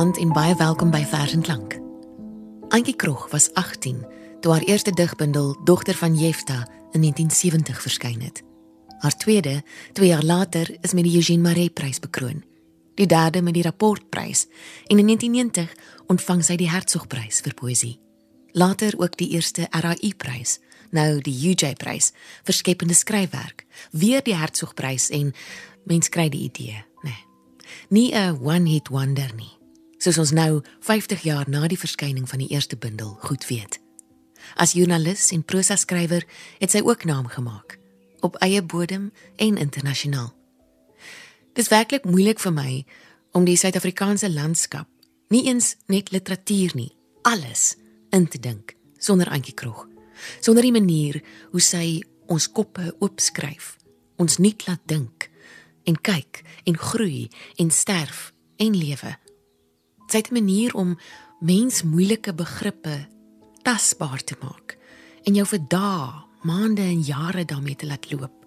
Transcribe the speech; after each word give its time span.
Goeienaand 0.00 0.28
en 0.28 0.32
baie 0.32 0.54
welkom 0.56 0.90
by 0.90 1.02
Vers 1.04 1.32
en 1.36 1.42
Klank. 1.44 1.74
Antjie 2.72 2.94
Krog 2.96 3.26
was 3.30 3.50
18 3.52 3.98
toe 4.40 4.52
haar 4.52 4.62
eerste 4.64 4.94
digbundel 4.96 5.50
Dogter 5.64 5.94
van 5.94 6.14
Jefta 6.16 6.64
in 6.96 7.02
1970 7.04 7.82
verskyn 7.82 8.22
het. 8.24 8.40
Haar 8.98 9.16
tweede, 9.16 9.62
2 9.92 10.08
jaar 10.08 10.24
later, 10.24 10.76
is 10.80 10.96
met 10.96 11.04
die 11.04 11.14
Eugene 11.16 11.42
Maree 11.42 11.68
Prys 11.68 12.00
bekroon. 12.00 12.40
Die 12.94 13.06
derde 13.06 13.42
met 13.42 13.54
die 13.54 13.62
Rapportprys 13.62 14.46
en 14.86 14.98
in 14.98 15.04
1990 15.04 15.76
ontvang 16.06 16.44
sy 16.48 16.56
die 16.56 16.70
Hertzogprys 16.70 17.44
vir 17.44 17.58
poësie. 17.60 18.00
Later 18.52 18.96
ook 18.96 19.20
die 19.20 19.28
eerste 19.36 19.68
RAI 19.68 20.14
Prys, 20.16 20.62
nou 20.96 21.20
die 21.20 21.36
UJ 21.52 21.74
Prys 21.76 22.14
vir 22.48 22.56
skepende 22.56 22.96
skryfwerk, 22.96 23.66
weer 23.92 24.24
die 24.24 24.38
Hertzogprys 24.40 25.10
en 25.12 25.34
mens 25.84 26.08
kry 26.08 26.30
die 26.32 26.46
idee, 26.48 26.84
nê. 27.04 27.12
Nee, 27.12 27.24
nie 27.88 28.14
'n 28.14 28.40
one-hit 28.40 28.88
wonder 28.88 29.28
nie, 29.36 29.59
soos 30.00 30.18
ons 30.18 30.32
nou 30.32 30.62
50 30.86 31.22
jaar 31.28 31.48
na 31.48 31.66
die 31.68 31.78
verskyning 31.78 32.26
van 32.28 32.40
die 32.40 32.48
eerste 32.54 32.76
bundel 32.80 33.16
goed 33.20 33.44
weet. 33.50 33.78
As 34.56 34.72
joernalis 34.72 35.28
en 35.36 35.44
prosa 35.44 35.76
skrywer 35.76 36.24
het 36.58 36.72
sy 36.72 36.80
ook 36.84 37.04
naam 37.04 37.28
gemaak 37.28 37.76
op 38.24 38.36
eie 38.44 38.62
bodem 38.62 39.10
en 39.36 39.56
internasionaal. 39.56 40.32
Dis 41.56 41.68
werklik 41.68 42.04
moeilik 42.04 42.40
vir 42.40 42.52
my 42.52 42.72
om 43.36 43.46
die 43.46 43.56
Suid-Afrikaanse 43.56 44.30
landskap, 44.32 44.88
nie 45.28 45.46
eens 45.48 45.76
net 45.88 46.10
literatuur 46.10 46.74
nie, 46.74 46.90
alles 47.22 47.76
in 48.12 48.26
te 48.28 48.40
dink 48.40 48.74
sonder 49.00 49.30
Antjie 49.32 49.54
Krog. 49.54 49.86
Sonder 50.40 50.66
die 50.66 50.74
manier 50.74 51.20
hoe 51.52 51.62
sy 51.64 52.02
ons 52.30 52.46
koppe 52.52 52.92
oopskryf, 53.00 53.74
ons 54.20 54.38
nuut 54.38 54.66
laat 54.68 54.82
dink 54.90 55.30
en 55.88 55.96
kyk 55.96 56.42
en 56.68 56.76
groei 56.76 57.28
en 57.58 57.72
sterf 57.72 58.30
en 58.60 58.76
lewe. 58.76 59.16
Sy 60.10 60.16
het 60.16 60.30
'n 60.30 60.34
manier 60.34 60.74
om 60.74 60.98
mens 61.40 61.82
moeilike 61.82 62.34
begrippe 62.34 63.06
tasbaar 63.62 64.24
te 64.24 64.36
maak 64.42 64.78
en 65.24 65.34
jou 65.34 65.46
vir 65.46 65.60
dae, 65.68 66.24
maande 66.42 66.82
en 66.82 67.02
jare 67.02 67.44
daarmee 67.44 67.76
te 67.76 67.86
laat 67.86 68.10
loop 68.12 68.40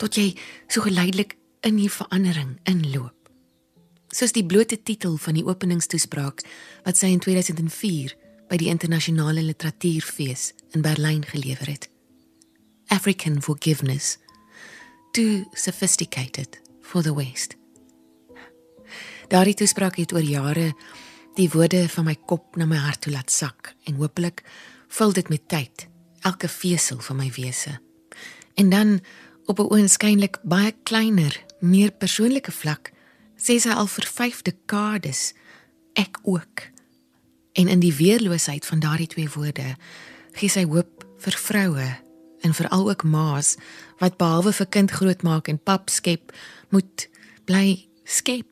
tot 0.00 0.16
jy 0.16 0.32
so 0.68 0.80
geleidelik 0.80 1.36
in 1.60 1.76
die 1.76 1.90
verandering 1.92 2.56
inloop. 2.64 3.16
Soos 4.08 4.32
die 4.32 4.46
blote 4.46 4.80
titel 4.82 5.18
van 5.20 5.36
die 5.36 5.44
openingstoespraak 5.44 6.42
wat 6.86 6.96
sy 6.96 7.12
in 7.12 7.20
2004 7.20 8.16
by 8.48 8.56
die 8.56 8.72
internasionale 8.72 9.44
literatuurfees 9.44 10.50
in 10.74 10.82
Berlyn 10.82 11.22
gelewer 11.28 11.68
het. 11.68 11.90
African 12.88 13.38
forgiveness 13.42 14.16
too 15.12 15.44
sophisticated 15.52 16.58
for 16.82 17.02
the 17.02 17.14
west. 17.14 17.59
Daardie 19.30 19.54
toespraak 19.54 19.94
het 19.94 20.10
oor 20.12 20.26
jare 20.26 20.72
die 21.38 21.46
woorde 21.52 21.84
van 21.92 22.08
my 22.08 22.16
kop 22.26 22.56
na 22.58 22.66
my 22.66 22.80
hart 22.82 23.04
toe 23.06 23.12
laat 23.14 23.30
sak 23.30 23.76
en 23.86 24.00
hopelik 24.02 24.42
vul 24.90 25.14
dit 25.14 25.30
met 25.30 25.44
tyd 25.46 25.86
elke 26.26 26.50
vesel 26.50 26.98
van 27.06 27.20
my 27.20 27.28
wese. 27.36 27.76
En 28.58 28.74
dan 28.74 28.98
op 29.46 29.60
'n 29.60 29.70
oënskynlik 29.70 30.40
baie 30.42 30.74
kleiner, 30.82 31.44
meer 31.60 31.90
persoonlike 31.90 32.50
vlak 32.50 32.90
sê 33.36 33.60
sy 33.60 33.70
al 33.70 33.86
vir 33.86 34.06
5 34.06 34.42
dekades 34.42 35.32
ek 35.92 36.18
ook. 36.22 36.66
En 37.52 37.68
in 37.68 37.80
die 37.80 37.94
weerloosheid 37.94 38.66
van 38.66 38.80
daardie 38.80 39.06
twee 39.06 39.30
woorde 39.30 39.76
gee 40.32 40.48
sy 40.48 40.64
hoop 40.64 41.06
vir 41.18 41.32
vroue 41.32 41.96
en 42.40 42.54
veral 42.54 42.90
ook 42.90 43.02
ma's 43.02 43.56
wat 43.98 44.16
behalwe 44.16 44.52
vir 44.52 44.66
kind 44.66 44.90
grootmaak 44.90 45.48
en 45.48 45.62
pap 45.62 45.88
skep, 45.88 46.32
moet 46.70 47.08
bly 47.44 47.88
skep 48.04 48.49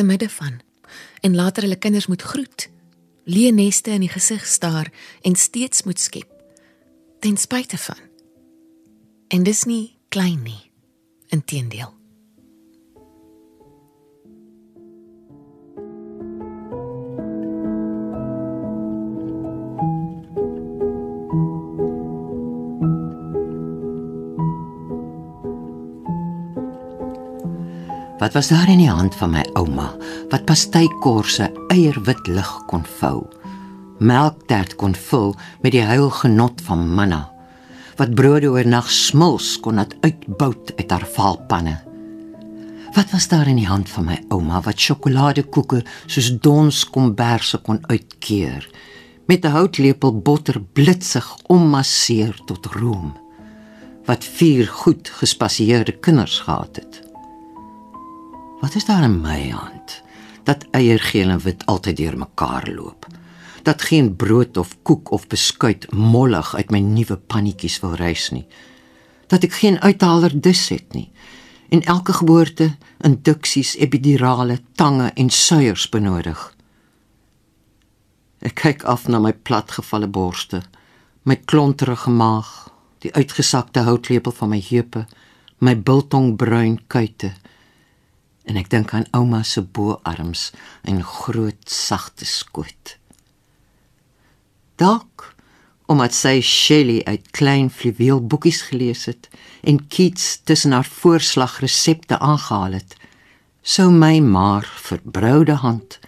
te 0.00 0.06
midde 0.06 0.28
van 0.28 0.60
en 1.20 1.34
later 1.34 1.62
hulle 1.62 1.76
kinders 1.76 2.06
moet 2.06 2.22
groet, 2.22 2.68
leë 3.28 3.52
neste 3.52 3.92
in 3.92 4.00
die 4.00 4.08
gesig 4.08 4.46
staar 4.48 4.88
en 5.22 5.36
steeds 5.36 5.84
moet 5.84 6.00
skep 6.00 6.30
ten 7.20 7.36
spyte 7.36 7.76
van. 7.78 8.00
En 9.28 9.44
dis 9.44 9.64
nie 9.68 9.98
klein 10.08 10.40
nie, 10.42 10.70
inteendeel. 11.28 11.99
Wat 28.20 28.32
was 28.32 28.48
daar 28.48 28.68
in 28.68 28.82
die 28.82 28.90
hand 28.90 29.14
van 29.16 29.30
my 29.32 29.42
ouma 29.56 29.86
wat 30.28 30.44
pastykorse 30.44 31.46
eierwit 31.72 32.26
lig 32.28 32.50
kon 32.68 32.82
vou? 32.98 33.22
Melktert 33.98 34.74
kon 34.76 34.92
vul 34.92 35.32
met 35.62 35.72
die 35.72 35.86
huilgenot 35.88 36.60
van 36.66 36.84
manna. 36.98 37.22
Wat 37.96 38.12
brode 38.14 38.52
oornag 38.52 38.92
smuls 38.92 39.54
kon 39.64 39.80
laat 39.80 39.96
uitbout 40.04 40.74
uit 40.76 40.92
haar 40.92 41.08
valpanne. 41.16 41.78
Wat 42.92 43.10
was 43.16 43.30
daar 43.32 43.48
in 43.48 43.56
die 43.56 43.68
hand 43.70 43.88
van 43.88 44.10
my 44.12 44.20
ouma 44.28 44.60
wat 44.68 44.76
sjokoladekoeke 44.76 45.80
soos 46.04 46.32
dons 46.44 46.84
komberse 46.92 47.64
kon 47.64 47.80
uitkeer 47.88 48.68
met 49.24 49.44
'n 49.44 49.56
houtlepel 49.56 50.20
botter 50.20 50.60
blitsig 50.60 51.36
ommasseer 51.48 52.36
tot 52.44 52.66
room? 52.66 53.16
Wat 54.04 54.24
vier 54.24 54.68
goed 54.68 55.08
gespasieerde 55.08 55.92
kinders 55.92 56.40
gehad 56.40 56.76
het. 56.76 57.09
Wat 58.60 58.74
is 58.74 58.84
daar 58.84 59.02
in 59.02 59.20
my 59.20 59.48
hand? 59.50 60.02
Dat 60.42 60.66
eiergeel 60.70 61.28
en 61.28 61.40
wit 61.40 61.66
altyd 61.66 61.96
deur 61.96 62.18
mekaar 62.18 62.68
loop. 62.68 63.06
Dat 63.62 63.82
geen 63.82 64.16
brood 64.16 64.56
of 64.56 64.76
koek 64.82 65.10
of 65.10 65.26
beskuit 65.26 65.92
mollig 65.92 66.54
uit 66.54 66.70
my 66.70 66.78
nuwe 66.78 67.16
pannetjies 67.16 67.80
wil 67.80 67.94
reis 67.94 68.28
nie. 68.30 68.46
Dat 69.26 69.44
ek 69.48 69.56
geen 69.62 69.80
uithaler 69.80 70.40
dis 70.40 70.68
het 70.68 70.92
nie. 70.92 71.08
En 71.68 71.82
elke 71.82 72.12
geboorte 72.12 72.76
induksies, 73.00 73.76
epidurale, 73.76 74.60
tange 74.74 75.10
en 75.14 75.30
suiers 75.30 75.88
benodig. 75.88 76.54
Ek 78.44 78.54
kyk 78.60 78.84
af 78.84 79.06
na 79.08 79.20
my 79.20 79.32
platgevalle 79.32 80.08
borste, 80.08 80.62
my 81.22 81.36
klonterige 81.36 82.10
maag, 82.10 82.68
die 83.00 83.12
uitgesakte 83.12 83.86
houtlepel 83.88 84.32
van 84.32 84.52
my 84.52 84.60
heupe, 84.68 85.06
my 85.58 85.76
biltongbruin 85.76 86.80
kuite 86.88 87.32
en 88.50 88.58
ek 88.58 88.70
dink 88.72 88.94
aan 88.94 89.06
ouma 89.14 89.44
se 89.46 89.62
boarms 89.62 90.50
en 90.82 90.98
groot 91.06 91.70
sagte 91.70 92.26
skoot. 92.26 92.96
Dalk 94.80 95.28
omdat 95.90 96.14
sy 96.14 96.36
Shelley 96.46 97.00
uit 97.06 97.30
klein 97.34 97.70
fluweel 97.74 98.20
boekies 98.22 98.60
gelees 98.68 99.08
het 99.10 99.26
en 99.66 99.80
Keats 99.90 100.40
tussen 100.46 100.74
haar 100.74 100.86
voorslagresepte 100.86 102.18
aangehaal 102.18 102.78
het, 102.78 102.94
sou 103.62 103.88
my 103.90 104.18
maar 104.22 104.66
verbroude 104.86 105.58
hand 105.64 105.98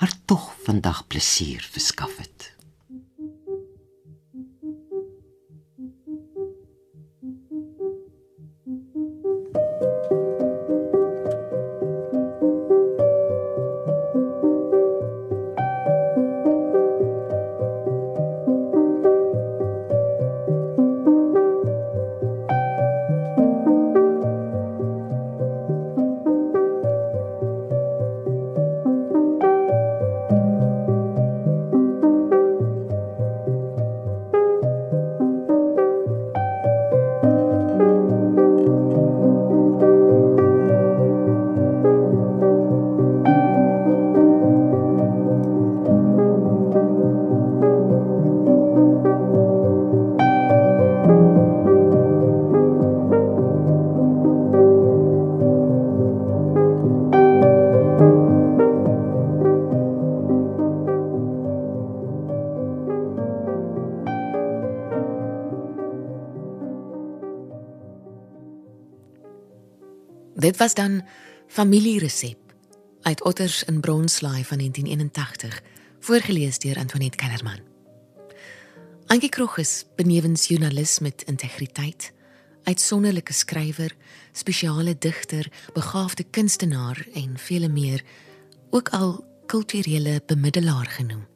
haar 0.00 0.14
tog 0.30 0.52
vandag 0.64 1.06
plesier 1.10 1.64
verskaf 1.72 2.16
het. 2.22 2.37
Was 70.58 70.74
dan 70.74 71.02
familieresep. 71.46 72.38
uit 73.02 73.24
Otters 73.24 73.64
in 73.64 73.80
Bronslaai 73.80 74.44
van 74.44 74.58
1981, 74.58 75.62
voorgeles 76.00 76.58
deur 76.58 76.76
Antoinette 76.76 77.16
Kellerman. 77.16 77.58
Antjie 79.06 79.28
Krog 79.28 79.56
is 79.58 79.84
benewens 79.96 80.46
joernalis 80.46 80.98
met 80.98 81.22
integriteit, 81.22 82.12
uitsonderlike 82.62 83.32
skrywer, 83.32 83.94
spesiale 84.32 84.98
digter, 84.98 85.52
begaafde 85.72 86.22
kunstenaar 86.22 87.06
en 87.14 87.38
vele 87.38 87.68
meer, 87.68 88.04
ook 88.70 88.88
al 88.88 89.24
kulturele 89.46 90.22
bemiddelaar 90.26 90.86
genoem. 90.86 91.26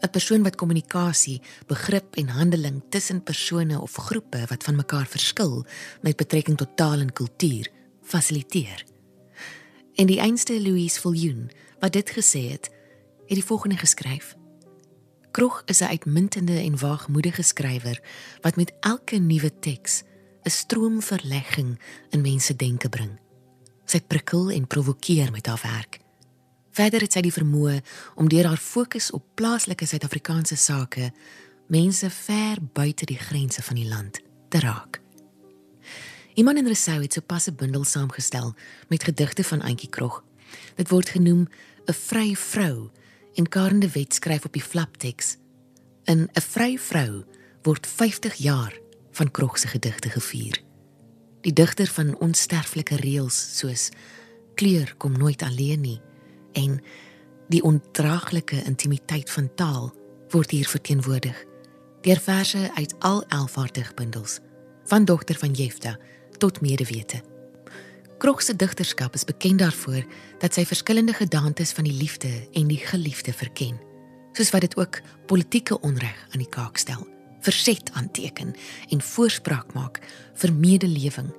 'n 0.00 0.10
Persoon 0.10 0.42
wat 0.42 0.56
kommunikasie, 0.56 1.42
begrip 1.66 2.16
en 2.16 2.28
handeling 2.28 2.82
tussen 2.88 3.22
persone 3.22 3.80
of 3.80 3.94
groepe 3.94 4.44
wat 4.48 4.64
van 4.64 4.76
mekaar 4.76 5.06
verskil 5.06 5.66
met 6.00 6.16
betrekking 6.16 6.56
tot 6.56 6.76
taal 6.76 6.98
en 6.98 7.12
kultuur 7.12 7.78
fasiliteer. 8.10 8.84
En 9.94 10.06
die 10.06 10.18
einste 10.18 10.60
Louise 10.62 11.00
Viljoen 11.00 11.50
wat 11.80 11.92
dit 11.92 12.10
gesê 12.10 12.42
het, 12.50 12.70
het 13.26 13.38
die 13.38 13.44
volgende 13.44 13.76
geskryf: 13.76 14.36
Krog 15.30 15.62
is 15.66 15.80
'n 15.80 15.92
uitmuntende 15.94 16.58
en 16.58 16.78
waagmoedige 16.78 17.42
skrywer 17.42 18.02
wat 18.40 18.56
met 18.56 18.72
elke 18.80 19.16
nuwe 19.16 19.58
teks 19.58 20.02
'n 20.42 20.50
stroom 20.50 21.02
verlegging 21.02 21.80
in 22.10 22.20
mense 22.20 22.56
denke 22.56 22.88
bring. 22.88 23.18
Sy 23.84 24.00
prikkel 24.00 24.50
en 24.50 24.66
provokeer 24.66 25.30
met 25.30 25.46
haar 25.46 25.60
werk. 25.62 25.98
Verder 26.70 27.00
het 27.00 27.12
sy 27.12 27.20
die 27.20 27.32
vermoë 27.32 27.80
om 28.14 28.28
deur 28.28 28.46
haar 28.46 28.56
fokus 28.62 29.10
op 29.10 29.24
plaaslike 29.34 29.86
Suid-Afrikaanse 29.86 30.56
sake 30.56 31.12
mense 31.66 32.10
ver 32.10 32.58
buite 32.72 33.04
die 33.04 33.18
grense 33.18 33.62
van 33.62 33.76
die 33.76 33.88
land 33.88 34.20
te 34.48 34.58
raak. 34.58 35.00
Iman 36.40 36.56
en 36.56 36.64
Rousseau 36.64 37.02
het 37.02 37.12
sopas 37.12 37.46
'n 37.46 37.54
bundel 37.54 37.84
saamgestel 37.84 38.54
met 38.88 39.04
gedigte 39.04 39.44
van 39.44 39.62
Auntie 39.62 39.88
Krog. 39.88 40.24
Dit 40.74 40.88
word 40.88 41.08
genoem 41.08 41.48
'n 41.84 41.92
vrye 41.92 42.36
vrou 42.36 42.90
en 43.34 43.48
Karen 43.48 43.78
de 43.78 43.90
Wet 43.90 44.14
skryf 44.14 44.44
op 44.44 44.52
die 44.52 44.62
flapteks. 44.62 45.36
In 46.04 46.28
'n 46.32 46.40
vrye 46.40 46.78
vrou 46.78 47.24
word 47.62 47.86
50 47.86 48.34
jaar 48.34 48.78
van 49.10 49.30
Krog 49.30 49.58
se 49.58 49.68
gedigte 49.68 50.10
gevier. 50.10 50.62
Die 51.40 51.52
digter 51.52 51.86
van 51.86 52.18
onsterflike 52.18 52.96
reëls 52.96 53.58
soos 53.58 53.88
kleur 54.54 54.94
kom 54.96 55.12
nooit 55.12 55.42
alleen 55.42 55.80
nie 55.80 56.00
en 56.52 56.82
die 57.48 57.62
ondraaglike 57.62 58.64
intimiteit 58.64 59.30
van 59.30 59.54
taal 59.54 59.94
word 60.28 60.50
hier 60.50 60.68
verteenwoordig 60.68 61.44
deur 62.00 62.20
verse 62.20 62.70
uit 62.74 62.94
al 62.98 63.24
11 63.28 63.54
hartigbundels 63.54 64.38
van 64.84 65.04
dogter 65.04 65.34
van 65.34 65.52
Jefta 65.52 65.98
tot 66.40 66.60
medewete. 66.64 67.20
Krog 68.20 68.42
se 68.42 68.56
digterskap 68.56 69.14
is 69.16 69.24
bekend 69.24 69.62
daarvoor 69.62 70.04
dat 70.42 70.56
sy 70.56 70.64
verskillende 70.68 71.14
gedagtes 71.16 71.72
van 71.76 71.86
die 71.88 71.96
liefde 71.96 72.28
en 72.52 72.68
die 72.68 72.80
geliefde 72.80 73.32
verken, 73.32 73.78
soos 74.36 74.52
wat 74.52 74.66
dit 74.66 74.76
ook 74.76 75.00
politieke 75.30 75.80
onreg 75.80 76.18
aan 76.32 76.42
die 76.42 76.50
kaak 76.52 76.76
stel, 76.80 77.06
verset 77.40 77.92
aanteken 77.96 78.52
en 78.92 79.00
voorspraak 79.00 79.72
maak 79.72 80.02
vir 80.42 80.52
medelewing. 80.52 81.32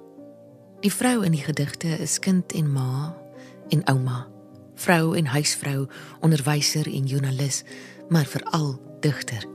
Die 0.82 0.94
vrou 0.94 1.22
in 1.26 1.38
die 1.38 1.46
gedigte 1.46 1.94
is 2.02 2.18
kind 2.20 2.54
en 2.58 2.74
ma 2.74 3.14
en 3.70 3.86
ouma, 3.94 4.26
vrou 4.82 5.14
en 5.18 5.30
huisvrou, 5.38 5.86
onderwyser 6.26 6.90
en 6.90 7.06
joernalis, 7.06 7.62
maar 8.10 8.26
veral 8.26 8.74
digter. 9.06 9.51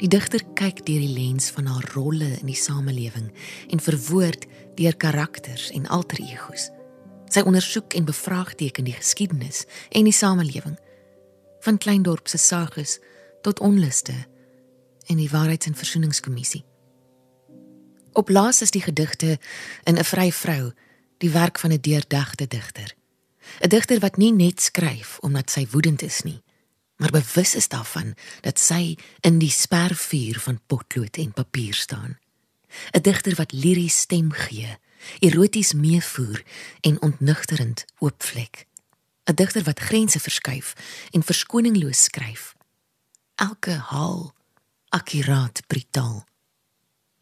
Die 0.00 0.08
digter 0.08 0.42
kyk 0.54 0.84
deur 0.86 1.00
die 1.02 1.12
lens 1.12 1.50
van 1.50 1.66
haar 1.66 1.90
rolle 1.94 2.30
in 2.40 2.46
die 2.46 2.58
samelewing 2.58 3.28
en 3.70 3.80
verwoord 3.80 4.46
deur 4.74 4.96
karakters 4.96 5.70
en 5.70 5.86
alter 5.86 6.20
egos. 6.20 6.70
Sy 7.32 7.44
ondersoek 7.46 7.94
en 7.94 8.04
bevraagteken 8.08 8.84
die 8.84 8.96
geskiedenis 8.96 9.64
en 9.90 10.04
die 10.04 10.16
samelewing 10.16 10.78
van 11.62 11.78
Kleindorp 11.78 12.28
se 12.28 12.38
sages 12.38 12.98
tot 13.42 13.60
onluste 13.60 14.14
en 15.06 15.16
die 15.16 15.30
waarheids- 15.30 15.66
en 15.66 15.74
versoeningskommissie. 15.74 16.64
Op 18.12 18.28
laas 18.28 18.62
is 18.62 18.70
die 18.70 18.82
gedigte 18.82 19.38
in 19.84 19.98
'n 19.98 20.04
vry 20.04 20.32
vrou 20.32 20.72
die 21.18 21.30
werk 21.30 21.58
van 21.58 21.72
'n 21.72 21.80
deurdagte 21.80 22.46
digter. 22.46 22.94
'n 23.60 23.68
Digter 23.68 24.00
wat 24.00 24.16
nie 24.16 24.32
net 24.32 24.60
skryf 24.60 25.18
omdat 25.20 25.50
sy 25.50 25.66
woedend 25.70 26.02
is 26.02 26.22
nie, 26.22 26.42
maar 27.02 27.10
bewus 27.10 27.54
is 27.54 27.68
daarvan 27.68 28.14
dat 28.40 28.58
sy 28.58 28.96
in 29.20 29.40
die 29.42 29.50
spervuur 29.50 30.38
van 30.40 30.60
potlood 30.66 31.16
en 31.16 31.32
papier 31.32 31.74
staan. 31.74 32.18
'n 32.94 33.02
Digter 33.02 33.34
wat 33.34 33.52
liries 33.52 33.96
stem 33.98 34.30
gee, 34.32 34.78
eroties 35.18 35.72
meevoer 35.72 36.42
en 36.80 37.02
ontnugterend 37.02 37.84
oopvlek. 37.98 38.66
'n 39.30 39.34
Digter 39.34 39.62
wat 39.62 39.80
grense 39.80 40.20
verskuif 40.20 40.74
en 41.10 41.22
verskoningsloos 41.22 42.02
skryf. 42.02 42.54
Elke 43.34 43.74
haal 43.90 44.34
akkuraat 44.88 45.66
brutaal. 45.66 46.26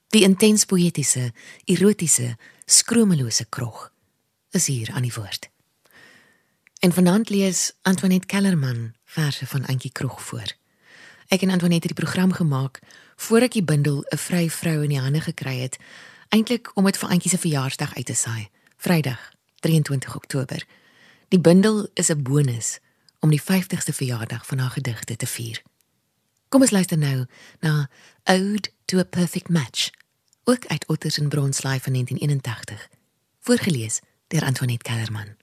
Die 0.09 0.23
intens 0.23 0.65
poëtiese, 0.65 1.33
erotiese, 1.65 2.37
skromelose 2.65 3.47
krog 3.49 3.93
is 4.51 4.67
hier 4.67 4.91
aan 4.93 5.03
die 5.03 5.15
woord. 5.15 5.51
En 6.81 6.93
vanaand 6.93 7.29
lees 7.29 7.73
Antoinette 7.83 8.27
Kellerman 8.27 8.95
verse 9.11 9.47
van 9.47 9.67
Antjie 9.67 9.93
Krog 9.93 10.23
voor. 10.23 10.55
Ek 11.29 11.43
en 11.43 11.51
Antoinette 11.51 11.87
het 11.87 11.97
die 11.97 12.05
program 12.05 12.33
gemaak 12.33 12.79
voor 13.17 13.47
ek 13.47 13.53
die 13.59 13.65
bundel 13.67 14.05
'n 14.09 14.17
vry 14.17 14.51
vrou 14.51 14.83
in 14.83 14.89
die 14.89 15.01
hande 15.01 15.21
gekry 15.21 15.59
het, 15.61 15.79
eintlik 16.29 16.71
om 16.75 16.85
dit 16.85 16.99
vir 16.99 17.09
Antjie 17.09 17.31
se 17.31 17.39
verjaarsdag 17.39 17.97
uit 17.97 18.07
te 18.07 18.15
saai, 18.15 18.49
Vrydag, 18.77 19.33
23 19.61 20.17
Oktober. 20.17 20.67
Die 21.29 21.41
bundel 21.41 21.89
is 21.95 22.11
'n 22.11 22.23
bonus 22.23 22.79
om 23.21 23.31
die 23.31 23.43
50ste 23.43 23.93
verjaardag 23.93 24.47
van 24.47 24.59
haar 24.59 24.71
gedigte 24.71 25.17
te 25.17 25.27
vier. 25.27 25.63
Kom 26.49 26.61
ons 26.61 26.71
luister 26.71 26.99
nou 26.99 27.27
na 27.61 27.91
Ode 28.25 28.71
to 28.85 28.99
a 28.99 29.05
Perfect 29.05 29.49
Match, 29.49 29.91
ook 30.45 30.67
uit 30.67 30.87
Otters 30.87 31.19
en 31.19 31.29
Bronslaai 31.29 31.81
van 31.81 31.93
1981, 31.93 32.89
voorgeles 33.41 34.01
deur 34.27 34.45
Antoinette 34.45 34.91
Kellerman. 34.91 35.40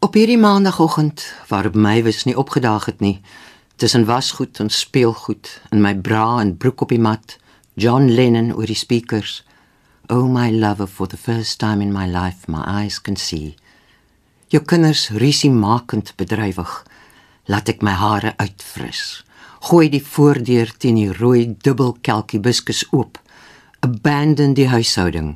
Op 0.00 0.14
hierdie 0.16 0.38
maandagooggend 0.40 1.34
waarop 1.48 1.74
my 1.74 1.98
wis 2.02 2.22
nie 2.24 2.36
opgedaag 2.36 2.86
het 2.88 3.02
nie, 3.04 3.20
tussen 3.76 4.06
wasgoed 4.08 4.56
en 4.62 4.70
speelgoed 4.72 5.50
in 5.76 5.82
my 5.84 5.92
bra 5.92 6.40
en 6.40 6.54
broek 6.56 6.86
op 6.86 6.94
die 6.94 7.00
mat, 7.00 7.36
John 7.76 8.08
Lennon 8.08 8.48
oor 8.56 8.64
die 8.64 8.78
speakers. 8.80 9.42
Oh 10.08 10.24
my 10.24 10.48
lover 10.56 10.88
for 10.88 11.06
the 11.06 11.20
first 11.20 11.58
time 11.60 11.84
in 11.84 11.92
my 11.92 12.08
life 12.08 12.48
my 12.48 12.64
eyes 12.64 12.96
can 13.00 13.16
see. 13.16 13.54
Jou 14.48 14.64
kinders 14.64 15.10
risie 15.20 15.52
makend 15.52 16.16
bedrywig, 16.16 16.74
laat 17.44 17.68
ek 17.68 17.84
my 17.84 17.92
hare 18.00 18.32
uitfris. 18.40 19.20
Gooi 19.68 19.92
die 19.92 20.04
voordeur 20.16 20.72
teen 20.80 20.96
die 20.96 21.12
rooi 21.12 21.50
dubbelkelkie 21.60 22.40
biskus 22.40 22.86
oop. 22.88 23.20
Abandon 23.84 24.56
die 24.56 24.70
huishouding 24.72 25.34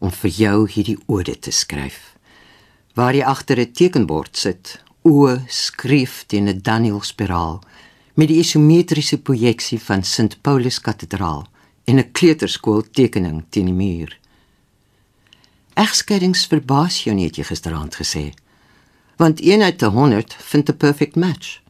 om 0.00 0.20
vir 0.24 0.38
jou 0.40 0.62
hierdie 0.64 1.02
ode 1.12 1.36
te 1.36 1.52
skryf 1.52 2.08
waar 2.98 3.14
jy 3.14 3.22
agter 3.22 3.58
'n 3.60 3.72
tekenbord 3.72 4.36
sit, 4.36 4.82
o 5.02 5.38
skryf 5.46 6.24
teen 6.26 6.48
'n 6.48 6.62
Daniel 6.62 7.00
spiraal 7.00 7.62
met 8.14 8.28
die 8.28 8.38
isometriese 8.38 9.18
projeksie 9.18 9.78
van 9.78 10.02
St 10.02 10.42
Paulus 10.42 10.80
Kathedraal 10.80 11.46
en 11.84 11.98
'n 11.98 12.12
kleuterskool 12.12 12.82
tekening 12.90 13.44
teen 13.48 13.64
die 13.64 13.74
muur. 13.74 14.18
Egskeidings 15.74 16.46
verbaas 16.46 17.04
jou 17.04 17.14
nie 17.14 17.26
het 17.26 17.36
jy 17.36 17.44
gisteraand 17.44 17.94
gesê. 17.94 18.34
Want 19.16 19.40
1 19.40 19.62
uit 19.62 19.80
100 19.80 20.34
vind 20.34 20.68
'n 20.68 20.76
perfect 20.76 21.16
match. 21.16 21.60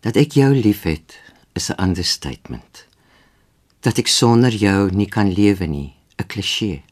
Dat 0.00 0.16
ek 0.16 0.32
jou 0.32 0.54
liefhet 0.54 1.20
is 1.52 1.68
'n 1.70 1.82
understatement. 1.82 2.86
Dat 3.80 3.98
ek 3.98 4.06
sonder 4.06 4.54
jou 4.54 4.90
nie 4.90 5.08
kan 5.08 5.32
lewe 5.32 5.66
nie, 5.66 5.94
'n 6.16 6.26
klisjé 6.26 6.87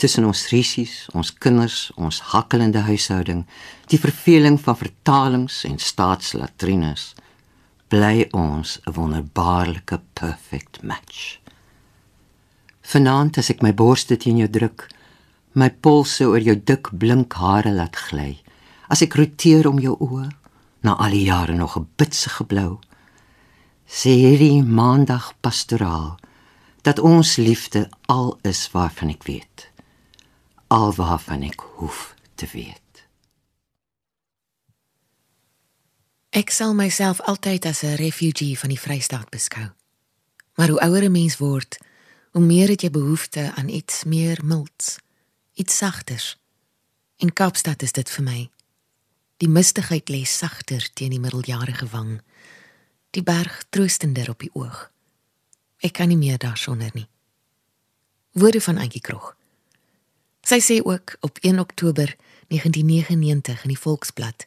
tussen 0.00 0.24
ons 0.24 0.46
risies, 0.48 0.94
ons 1.12 1.32
kinders, 1.44 1.90
ons 2.00 2.20
hakkelende 2.32 2.80
huishouding, 2.86 3.44
die 3.92 4.00
verveling 4.00 4.56
van 4.62 4.78
vertalings 4.80 5.60
en 5.68 5.76
staatslatrines, 5.76 7.10
bly 7.92 8.28
ons 8.32 8.78
'n 8.86 8.94
wonderbaarlike 8.96 10.00
perfect 10.14 10.82
match. 10.82 11.38
Vanaand 12.82 13.38
as 13.38 13.50
ek 13.50 13.62
my 13.62 13.72
borste 13.72 14.16
teen 14.16 14.38
jou 14.38 14.48
druk, 14.48 14.88
my 15.52 15.70
polse 15.70 16.24
oor 16.24 16.40
jou 16.40 16.56
dik 16.56 16.90
blink 16.92 17.32
hare 17.32 17.72
laat 17.72 17.96
gly, 17.96 18.38
as 18.88 19.02
ek 19.02 19.14
roteer 19.14 19.68
om 19.68 19.78
jou 19.78 19.96
oë, 20.00 20.30
na 20.82 20.96
al 20.96 21.10
die 21.10 21.24
jare 21.24 21.54
nog 21.54 21.76
'n 21.76 21.88
bitsige 21.96 22.44
blou, 22.44 22.80
sê 23.86 24.10
hierdie 24.10 24.62
maandag 24.62 25.34
pastoraal 25.40 26.16
dat 26.82 26.98
ons 26.98 27.36
liefde 27.36 27.88
al 28.06 28.38
is 28.42 28.70
waarvan 28.72 29.10
ek 29.10 29.24
weet 29.24 29.69
alwaarvan 30.70 31.42
ek 31.42 31.60
hoef 31.60 32.14
te 32.34 32.46
weet. 32.52 33.06
Ek 36.30 36.50
sal 36.54 36.74
myself 36.78 37.20
altyd 37.20 37.66
as 37.66 37.82
'n 37.82 37.98
refugee 37.98 38.58
van 38.58 38.68
die 38.68 38.80
Vrystaat 38.80 39.30
beskou. 39.30 39.68
Maar 40.54 40.68
hoe 40.68 40.80
ouer 40.80 41.04
'n 41.04 41.12
mens 41.12 41.36
word, 41.36 41.78
hoe 42.30 42.42
meer 42.42 42.68
het 42.68 42.82
jy 42.82 42.90
behoefte 42.90 43.52
aan 43.54 43.68
iets 43.68 44.04
meer 44.04 44.38
milds, 44.44 44.98
iets 45.54 45.76
sagters, 45.76 46.40
En 47.20 47.32
Kaapstad 47.32 47.82
is 47.82 47.92
dit 47.92 48.10
vir 48.10 48.24
my. 48.24 48.38
Die 49.44 49.48
mistigheid 49.48 50.08
lê 50.08 50.22
sagter 50.24 50.86
teen 50.96 51.12
die 51.12 51.20
middeljarige 51.20 51.88
wang. 51.92 52.20
Die 53.12 53.22
berg 53.22 53.58
troostender 53.68 54.30
op 54.32 54.40
die 54.40 54.50
oog. 54.56 54.86
Ek 55.84 55.98
kan 55.98 56.08
nie 56.08 56.16
meer 56.16 56.38
daarsonder 56.40 56.90
nie. 56.96 57.08
Woorde 58.32 58.60
van 58.60 58.80
Auntie 58.80 59.04
Krog. 59.04 59.34
Sy 60.50 60.58
sê 60.58 60.80
ook 60.82 61.16
op 61.20 61.38
1 61.40 61.58
Oktober 61.58 62.16
1999 62.48 63.62
in 63.62 63.68
die 63.68 63.78
Volksblad. 63.78 64.46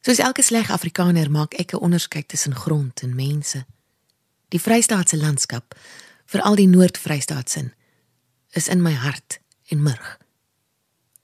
Soos 0.00 0.18
elke 0.18 0.42
sleg 0.42 0.70
Afrikaner 0.74 1.30
maak 1.30 1.54
ek 1.54 1.72
'n 1.72 1.84
onderskeid 1.86 2.28
tussen 2.28 2.54
grond 2.54 3.02
en 3.02 3.14
mense. 3.14 3.66
Die 4.48 4.60
Vrystaatse 4.60 5.16
landskap, 5.16 5.78
veral 6.26 6.54
die 6.54 6.66
Noord-Vrystaatsin, 6.66 7.72
is 8.50 8.68
in 8.68 8.82
my 8.82 8.92
hart 8.92 9.38
en 9.68 9.82
murg. 9.82 10.18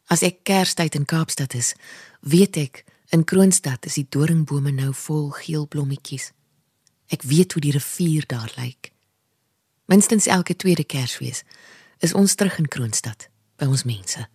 As 0.06 0.22
ek 0.22 0.44
Kerstyd 0.44 0.94
in 0.94 1.04
Kaapstad 1.04 1.54
is, 1.54 1.74
weet 2.20 2.56
ek 2.56 2.84
in 3.08 3.24
Kroonstad 3.24 3.86
is 3.86 3.94
die 3.94 4.06
doringbome 4.08 4.70
nou 4.70 4.92
vol 4.92 5.30
geel 5.30 5.66
blommetjies. 5.66 6.32
Ek 7.06 7.22
weet 7.22 7.52
hoe 7.52 7.62
die 7.62 7.72
rivier 7.72 8.24
daar 8.26 8.52
lyk. 8.56 8.92
Minstens 9.84 10.26
elke 10.26 10.56
tweede 10.56 10.84
Kersfees 10.84 11.42
is 11.98 12.14
ons 12.14 12.34
terug 12.34 12.58
in 12.58 12.68
Kroonstad 12.68 13.33
by 13.56 13.66
ons 13.70 13.84
mense. 13.84 14.26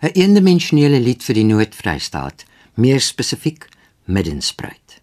'n 0.00 0.14
Eendimensionele 0.16 1.00
lied 1.00 1.22
vir 1.22 1.36
die 1.36 1.44
Noord-Vrystaat, 1.44 2.46
meer 2.80 3.00
spesifiek 3.04 3.66
Middenspruit. 4.08 4.96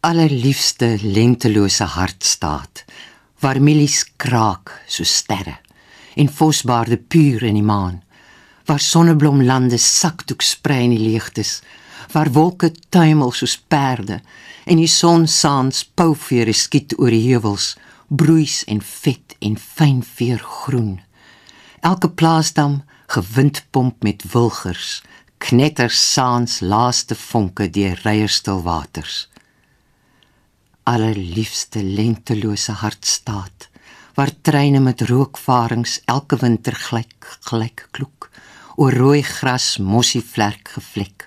Allerliefste 0.00 0.96
lentelose 1.02 1.84
hartstaat, 1.84 2.84
waar 3.42 3.60
mielies 3.60 4.04
kraak 4.16 4.72
so 4.88 5.04
sterre 5.04 5.58
en 6.16 6.32
vosbaarde 6.32 6.96
puur 6.96 7.42
in 7.42 7.58
die 7.58 7.66
maan, 7.66 8.00
waar 8.64 8.80
sonneblomlande 8.80 9.76
sakdoek 9.76 10.42
sprei 10.42 10.86
in 10.86 10.94
die 10.96 11.04
leegtes, 11.10 11.60
waar 12.14 12.32
wolke 12.32 12.72
tuimel 12.88 13.32
soos 13.32 13.58
perde 13.58 14.22
en 14.64 14.80
die 14.80 14.90
son 14.90 15.26
saans 15.28 15.84
pouvere 15.84 16.54
skiet 16.56 16.96
oor 16.98 17.12
die 17.12 17.26
heuwels 17.28 17.74
broeis 18.08 18.64
en 18.64 18.80
vet 18.82 19.36
en 19.38 19.56
fyn 19.58 20.02
veer 20.02 20.38
groen. 20.38 21.00
Elke 21.80 22.10
plaasdam 22.10 22.82
gewindpomp 23.06 24.02
met 24.02 24.24
wilgers, 24.32 25.02
knetter 25.38 25.90
saans 25.90 26.60
laaste 26.60 27.14
vonke 27.14 27.70
deur 27.70 28.00
reierstil 28.02 28.62
waters. 28.62 29.26
Allerliefste 30.82 31.82
lentelose 31.82 32.72
hartstaat 32.72 33.68
waar 34.16 34.32
treine 34.40 34.80
met 34.80 35.02
rookvarings 35.10 36.00
elke 36.08 36.38
winter 36.40 36.74
glyk 36.74 37.26
glyk 37.48 37.88
kloek 37.90 38.30
oor 38.80 38.94
rooi 38.96 39.22
gras 39.22 39.76
mossie 39.78 40.22
vlek 40.24 40.72
gevlek 40.76 41.26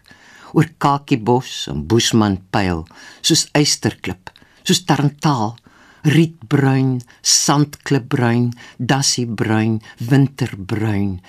oor 0.58 0.70
kakiebos 0.82 1.68
en 1.70 1.84
boesmanpyl 1.92 2.82
soos 3.22 3.46
eysterklip 3.60 4.32
soos 4.64 4.82
tarantaal 4.90 5.54
rietbruin, 6.02 7.02
sandklipbruin, 7.22 8.54
dassiebruin, 8.78 9.82
winterbruin 9.98 11.20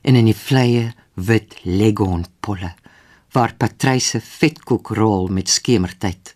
en 0.00 0.16
in 0.16 0.28
die 0.30 0.36
vleie 0.36 0.90
wit 1.14 1.56
legonpolle 1.64 2.74
waar 3.34 3.54
patryse 3.54 4.18
vetkoek 4.20 4.90
rol 4.98 5.28
met 5.30 5.48
skemertyd. 5.48 6.32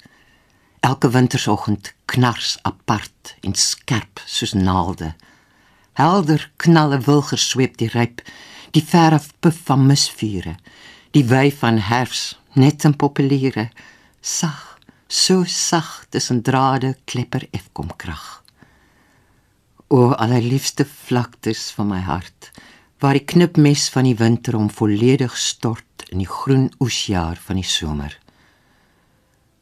Elke 0.80 1.10
wintersoggend 1.10 1.94
knars 2.04 2.58
apart 2.62 3.34
en 3.42 3.54
skerp 3.54 4.20
soos 4.26 4.52
naalde. 4.52 5.14
Helder 5.98 6.50
knalle 6.56 7.00
wilger 7.06 7.38
sweep 7.38 7.78
die 7.80 7.90
ryp, 7.90 8.22
die 8.74 8.82
verf 8.82 9.32
puff 9.40 9.58
van 9.66 9.86
misvure, 9.86 10.56
die 11.14 11.24
wy 11.30 11.50
van 11.54 11.78
herfs 11.88 12.34
net 12.54 12.84
in 12.86 12.94
populiere, 12.98 13.68
sag 14.20 14.73
so 15.14 15.44
sag 15.46 16.06
tussen 16.10 16.42
drade 16.42 16.96
klepper 17.06 17.46
efkom 17.54 17.92
krag. 17.96 18.42
O 19.86 20.10
allerliefste 20.10 20.82
vlaktes 21.06 21.68
van 21.76 21.92
my 21.92 22.00
hart, 22.02 22.50
waar 22.98 23.14
die 23.14 23.22
knipmes 23.22 23.86
van 23.94 24.08
die 24.08 24.16
winter 24.18 24.58
hom 24.58 24.66
volledig 24.74 25.36
stort 25.38 26.02
in 26.10 26.24
die 26.24 26.30
groen 26.30 26.66
oesjaar 26.82 27.38
van 27.46 27.60
die 27.60 27.68
somer. 27.68 28.16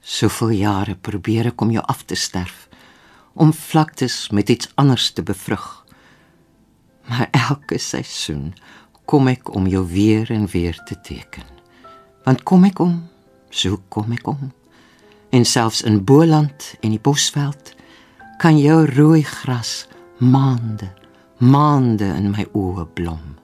Soveel 0.00 0.54
jare 0.62 0.97
probeer 0.97 1.50
ek 1.52 1.61
om 1.61 1.75
jou 1.75 1.85
af 1.85 2.06
te 2.09 2.16
sterf, 2.16 2.64
om 3.37 3.52
vlaktes 3.52 4.30
met 4.32 4.49
iets 4.49 4.73
anders 4.80 5.11
te 5.12 5.23
bevrug. 5.26 5.68
Maar 7.11 7.28
elke 7.50 7.76
seisoen 7.76 8.54
kom 9.04 9.28
ek 9.28 9.52
om 9.52 9.68
jou 9.68 9.85
weer 9.92 10.32
en 10.32 10.49
weer 10.49 10.80
te 10.88 10.97
teken. 11.04 11.44
Want 12.25 12.49
kom 12.49 12.64
ek 12.73 12.80
om, 12.80 13.02
so 13.52 13.82
kom 13.92 14.16
ek 14.16 14.32
om 14.32 14.52
en 15.32 15.44
selfs 15.44 15.82
in 15.82 16.04
Boland 16.04 16.74
en 16.80 16.90
die 16.92 17.00
Bosveld 17.00 17.72
kan 18.36 18.58
jou 18.60 18.84
rooi 18.84 19.22
gras 19.24 19.86
maande 20.18 20.90
maande 21.38 22.10
in 22.18 22.28
my 22.34 22.44
oë 22.52 22.84
blom 22.94 23.38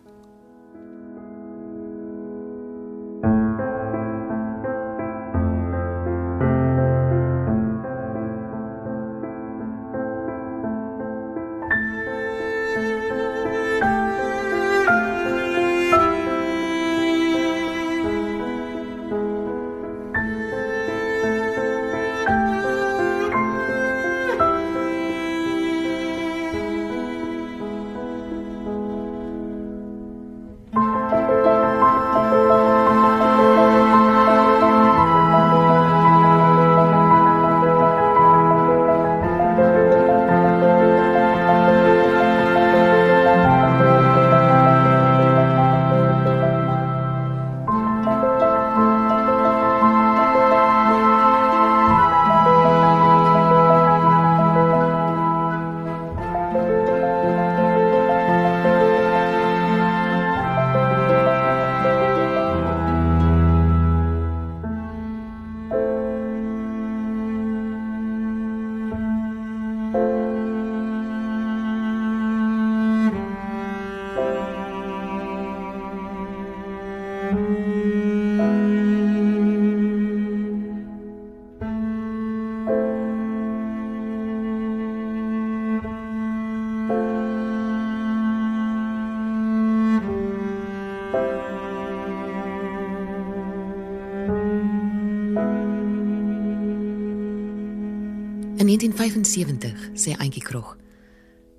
1975 99.29 99.93
sê 99.93 100.17
Auntie 100.17 100.43
Krog. 100.43 100.77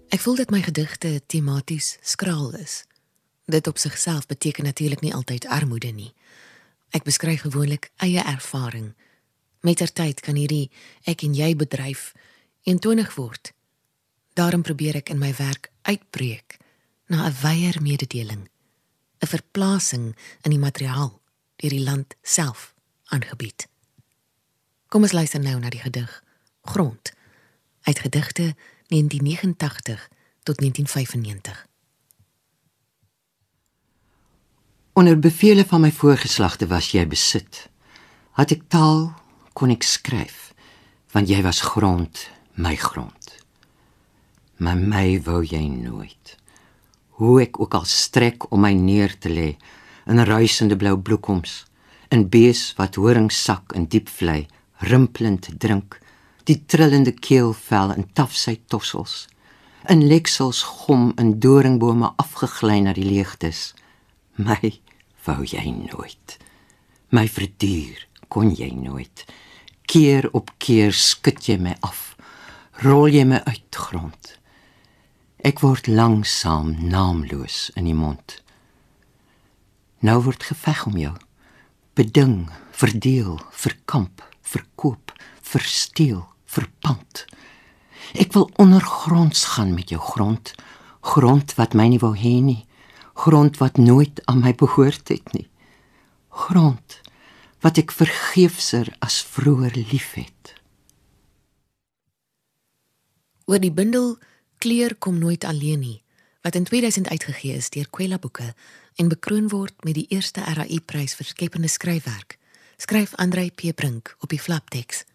Ek 0.09 0.21
voel 0.23 0.39
dat 0.41 0.49
my 0.49 0.61
gedigte 0.65 1.21
tematies 1.29 1.97
skraal 2.01 2.55
is. 2.57 2.85
Dit 3.45 3.67
op 3.67 3.77
sigself 3.77 4.25
beteken 4.25 4.65
natuurlik 4.65 5.01
nie 5.01 5.13
altyd 5.13 5.45
armoede 5.45 5.91
nie. 5.93 6.13
Ek 6.89 7.05
beskryf 7.05 7.41
gewoonlik 7.45 7.91
eie 8.01 8.23
ervaring. 8.25 8.95
Mettertyd 9.61 10.23
kan 10.25 10.39
hierdie 10.39 10.71
ek 11.05 11.21
en 11.27 11.35
jy 11.38 11.51
bedryf 11.55 12.13
eentonig 12.65 13.13
word. 13.15 13.53
Daarom 14.33 14.65
probeer 14.65 14.97
ek 15.03 15.13
in 15.13 15.21
my 15.21 15.29
werk 15.38 15.69
uitbreek 15.85 16.57
na 17.05 17.29
'n 17.29 17.38
wyeer 17.43 17.77
mededeling, 17.81 18.49
'n 19.21 19.27
verplasing 19.27 20.15
in 20.41 20.51
die 20.51 20.65
materiaal 20.65 21.21
deur 21.55 21.69
die 21.69 21.85
land 21.85 22.15
self 22.23 22.73
aangebied. 23.13 23.67
Kom 24.88 25.01
ons 25.01 25.13
luister 25.13 25.39
nou 25.39 25.59
na 25.59 25.69
die 25.69 25.85
gedig 25.85 26.23
grond 26.61 27.17
uit 27.81 28.00
gedigte 28.00 28.55
1989 28.88 30.09
tot 30.43 30.57
1995. 30.57 31.67
Onder 34.93 35.19
bevele 35.19 35.65
van 35.65 35.81
my 35.81 35.91
voorgeslagte 35.91 36.67
was 36.67 36.91
jy 36.91 37.05
besit. 37.07 37.69
Had 38.31 38.51
ek 38.51 38.65
taal, 38.67 39.13
kon 39.53 39.71
ek 39.71 39.86
skryf, 39.88 40.50
want 41.15 41.29
jy 41.31 41.39
was 41.45 41.62
grond, 41.63 42.25
my 42.59 42.75
grond. 42.75 43.31
Maar 44.59 44.75
my 44.75 45.21
wou 45.24 45.39
jy 45.45 45.62
nooit. 45.71 46.36
Hoe 47.19 47.41
ek 47.45 47.59
ook 47.59 47.77
al 47.79 47.88
strek 47.88 48.50
om 48.51 48.63
my 48.65 48.74
neer 48.75 49.15
te 49.15 49.31
lê 49.31 49.50
in 50.09 50.19
ruisende 50.25 50.75
blou 50.75 50.98
bloekoms, 50.98 51.63
in 52.12 52.27
bees 52.27 52.74
wat 52.75 53.00
horingsak 53.00 53.75
in 53.77 53.88
diep 53.88 54.09
vlei, 54.09 54.48
rimpelend 54.89 55.48
drink, 55.62 56.00
die 56.50 56.58
trillende 56.65 57.13
keelvel 57.13 57.94
in 57.94 58.08
tafsy 58.18 58.56
tossels, 58.72 59.27
in 59.89 60.08
leksels 60.10 60.63
gom 60.65 61.12
in 61.22 61.36
doringbome 61.44 62.10
afgegly 62.18 62.79
na 62.82 62.94
die 62.98 63.06
leegtes. 63.06 63.74
My 64.36 64.74
wou 65.27 65.44
jy 65.46 65.68
nooit. 65.75 66.38
My 67.13 67.27
verduur 67.29 68.01
kon 68.34 68.50
jy 68.56 68.72
nooit. 68.74 69.25
Keer 69.89 70.29
op 70.38 70.51
keer 70.62 70.94
skud 70.94 71.41
jy 71.46 71.58
my 71.62 71.75
af. 71.86 72.15
Rol 72.82 73.10
jy 73.13 73.25
my 73.29 73.41
uit 73.46 73.79
grond. 73.86 74.34
Ek 75.46 75.62
word 75.63 75.88
langsam 75.88 76.74
naamloos 76.89 77.70
in 77.77 77.89
die 77.89 77.98
mond. 77.98 78.39
Nou 80.01 80.18
word 80.25 80.50
geveg 80.50 80.86
om 80.89 80.98
jou. 80.98 81.15
Beding, 81.98 82.50
verdeel, 82.75 83.38
verkamp, 83.51 84.24
verkoop, 84.41 85.13
versteel, 85.44 86.24
verpand. 86.50 87.25
Ek 88.18 88.34
wil 88.34 88.50
ondergronds 88.62 89.44
gaan 89.53 89.74
met 89.77 89.94
jou 89.94 90.01
grond, 90.01 90.53
grond 91.06 91.53
wat 91.60 91.75
my 91.77 91.88
nie 91.91 92.01
wou 92.01 92.15
hê 92.18 92.39
nie, 92.41 92.65
grond 93.13 93.60
wat 93.62 93.77
nooit 93.77 94.22
aan 94.25 94.41
my 94.41 94.56
behoort 94.56 95.12
het 95.13 95.34
nie. 95.36 95.48
Grond 96.29 97.01
wat 97.60 97.77
ek 97.82 97.91
vergeefser 97.91 98.88
as 99.03 99.20
vroeër 99.27 99.75
liefhet. 99.91 100.56
Oor 103.50 103.60
die 103.60 103.74
bundel 103.74 104.15
Kleur 104.60 104.96
kom 104.96 105.20
nooit 105.20 105.44
alleen 105.48 105.79
nie, 105.79 106.00
wat 106.44 106.56
in 106.56 106.63
2000 106.68 107.08
uitgegee 107.10 107.56
is 107.56 107.70
deur 107.72 107.88
Kwela 107.89 108.20
Boeke 108.20 108.53
en 109.00 109.12
bekroon 109.12 109.48
word 109.51 109.75
met 109.88 109.96
die 109.96 110.08
eerste 110.12 110.44
RAI-prys 110.44 111.15
vir 111.15 111.27
skepende 111.27 111.72
skryfwerk, 111.72 112.36
skryf 112.77 113.15
Andrei 113.15 113.51
P. 113.51 113.72
Brink 113.75 114.15
op 114.20 114.32
die 114.32 114.39
flapteks. 114.39 115.06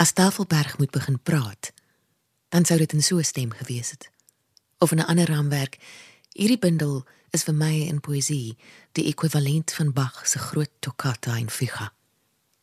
As 0.00 0.12
Tafelberg 0.12 0.78
moet 0.78 0.90
begin 0.90 1.20
praat, 1.22 1.72
dan 2.48 2.64
sou 2.64 2.78
dit 2.78 2.92
in 2.92 3.02
so 3.02 3.16
'n 3.18 3.24
stem 3.24 3.50
gewees 3.52 3.90
het. 3.90 4.10
Of 4.78 4.92
in 4.92 4.98
'n 4.98 5.04
ander 5.04 5.28
raamwerk, 5.28 5.76
hierdie 6.32 6.58
bundel 6.58 7.06
is 7.30 7.42
vir 7.42 7.54
my 7.54 7.74
in 7.80 8.00
poësie 8.00 8.56
die 8.92 9.04
ekwivalent 9.04 9.72
van 9.72 9.92
Bach 9.92 10.26
se 10.26 10.38
groot 10.38 10.70
toccata 10.78 11.36
in 11.36 11.50
Fuga, 11.50 11.92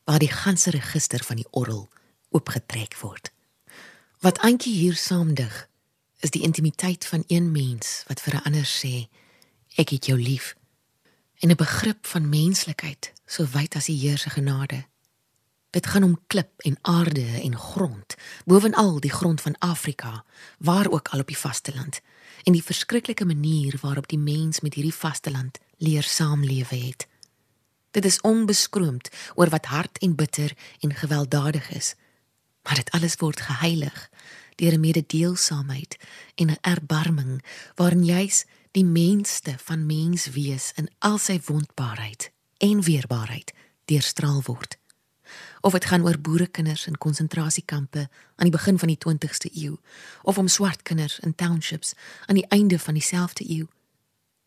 waar 0.04 0.18
die 0.18 0.32
ganse 0.32 0.70
register 0.70 1.24
van 1.24 1.36
die 1.36 1.46
orgel 1.50 1.88
oopgetrek 2.28 2.96
word. 2.96 3.30
Wat 4.18 4.38
Antjie 4.38 4.74
hier 4.74 4.96
saamdig, 4.96 5.68
is 6.18 6.30
die 6.30 6.42
intimiteit 6.42 7.06
van 7.06 7.24
een 7.26 7.52
mens 7.52 8.02
wat 8.06 8.20
vir 8.20 8.34
'n 8.34 8.42
ander 8.44 8.66
sê 8.66 9.08
ek 9.76 9.88
het 9.88 10.06
jou 10.06 10.22
lief 10.22 10.56
en 11.34 11.50
'n 11.50 11.56
begrip 11.56 12.06
van 12.06 12.28
menslikheid 12.28 13.12
so 13.26 13.46
wyd 13.46 13.76
as 13.76 13.84
die 13.84 13.98
Heer 13.98 14.18
se 14.18 14.30
genade. 14.30 14.86
Dit 15.70 15.86
gaan 15.86 16.02
om 16.02 16.20
klip 16.26 16.60
en 16.60 16.78
aarde 16.80 17.40
en 17.42 17.56
grond, 17.58 18.14
bovenal 18.44 19.00
die 19.00 19.10
grond 19.10 19.40
van 19.40 19.58
Afrika, 19.58 20.24
waar 20.58 20.90
ook 20.90 21.08
al 21.08 21.20
op 21.20 21.26
die 21.26 21.38
vasteland, 21.38 22.00
en 22.42 22.52
die 22.52 22.64
verskriklike 22.64 23.24
manier 23.24 23.78
waarop 23.80 24.08
die 24.08 24.18
mens 24.18 24.60
met 24.60 24.74
hierdie 24.74 24.94
vasteland 24.94 25.58
leer 25.76 26.02
saamlewe 26.02 26.74
het. 26.74 27.06
Dit 27.90 28.04
is 28.04 28.20
onbeskroomd 28.20 29.08
oor 29.34 29.48
wat 29.48 29.66
hard 29.66 29.98
en 29.98 30.14
bitter 30.14 30.56
en 30.80 30.94
gewelddadig 30.94 31.70
is, 31.70 31.94
maar 32.62 32.74
dit 32.74 32.90
alles 32.90 33.14
word 33.16 33.40
geheilig 33.40 34.10
deur 34.54 34.72
'n 34.72 34.80
mededeelsaamheid 34.80 35.96
en 36.34 36.50
'n 36.50 36.58
erbarming 36.60 37.44
waarin 37.74 38.04
juis 38.04 38.44
die 38.70 38.84
mensste 38.84 39.54
van 39.58 39.86
mens 39.86 40.26
wees 40.26 40.72
in 40.74 40.90
al 40.98 41.18
sy 41.18 41.40
wondbaarheid 41.44 42.32
en 42.56 42.82
weerbaarheid 42.82 43.52
deurstraal 43.84 44.42
word 44.44 44.78
of 45.60 45.72
dit 45.72 45.84
gaan 45.84 46.02
oor 46.02 46.18
boerekinders 46.18 46.86
in 46.86 46.98
konsentrasiekampe 46.98 48.08
aan 48.36 48.48
die 48.48 48.54
begin 48.54 48.78
van 48.78 48.88
die 48.88 48.98
20ste 48.98 49.50
eeu 49.54 49.76
of 50.22 50.38
om 50.38 50.48
swart 50.48 50.82
kinders 50.82 51.18
in 51.18 51.34
townships 51.34 51.94
aan 52.26 52.34
die 52.34 52.46
einde 52.48 52.78
van 52.78 52.94
dieselfde 52.94 53.50
eeu 53.50 53.66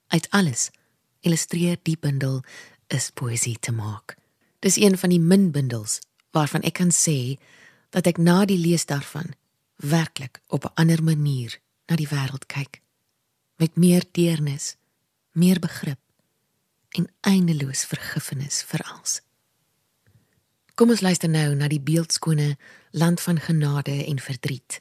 uit 0.08 0.30
alles 0.30 0.69
illustreer 1.19 1.78
die 1.82 1.97
bundel 2.00 2.41
is 2.88 3.12
poesie 3.13 3.58
te 3.60 3.71
maak. 3.71 4.15
Dis 4.60 4.78
een 4.78 4.97
van 4.97 5.10
die 5.10 5.19
min 5.19 5.52
bundels 5.52 6.00
waarvan 6.32 6.62
ek 6.67 6.74
kan 6.80 6.91
sê 6.91 7.38
dat 7.89 8.08
ek 8.08 8.17
na 8.17 8.45
die 8.45 8.60
lees 8.60 8.86
daarvan 8.86 9.34
werklik 9.76 10.41
op 10.47 10.65
'n 10.65 10.76
ander 10.76 11.04
manier 11.04 11.60
na 11.88 11.95
die 11.95 12.08
wêreld 12.08 12.45
kyk. 12.45 12.82
Met 13.56 13.76
meer 13.76 14.04
deernis 14.12 14.76
meer 15.32 15.60
begrip 15.60 16.00
en 16.89 17.08
eindeloos 17.21 17.86
vergifnis 17.86 18.63
vir 18.67 18.82
alles 18.84 19.21
Kom 20.82 20.89
ons 20.89 21.04
luister 21.06 21.30
nou 21.30 21.52
na 21.54 21.67
die 21.70 21.78
beeldskone 21.78 22.56
Land 22.98 23.22
van 23.22 23.38
Genade 23.38 23.94
en 24.02 24.17
Verdriet 24.17 24.80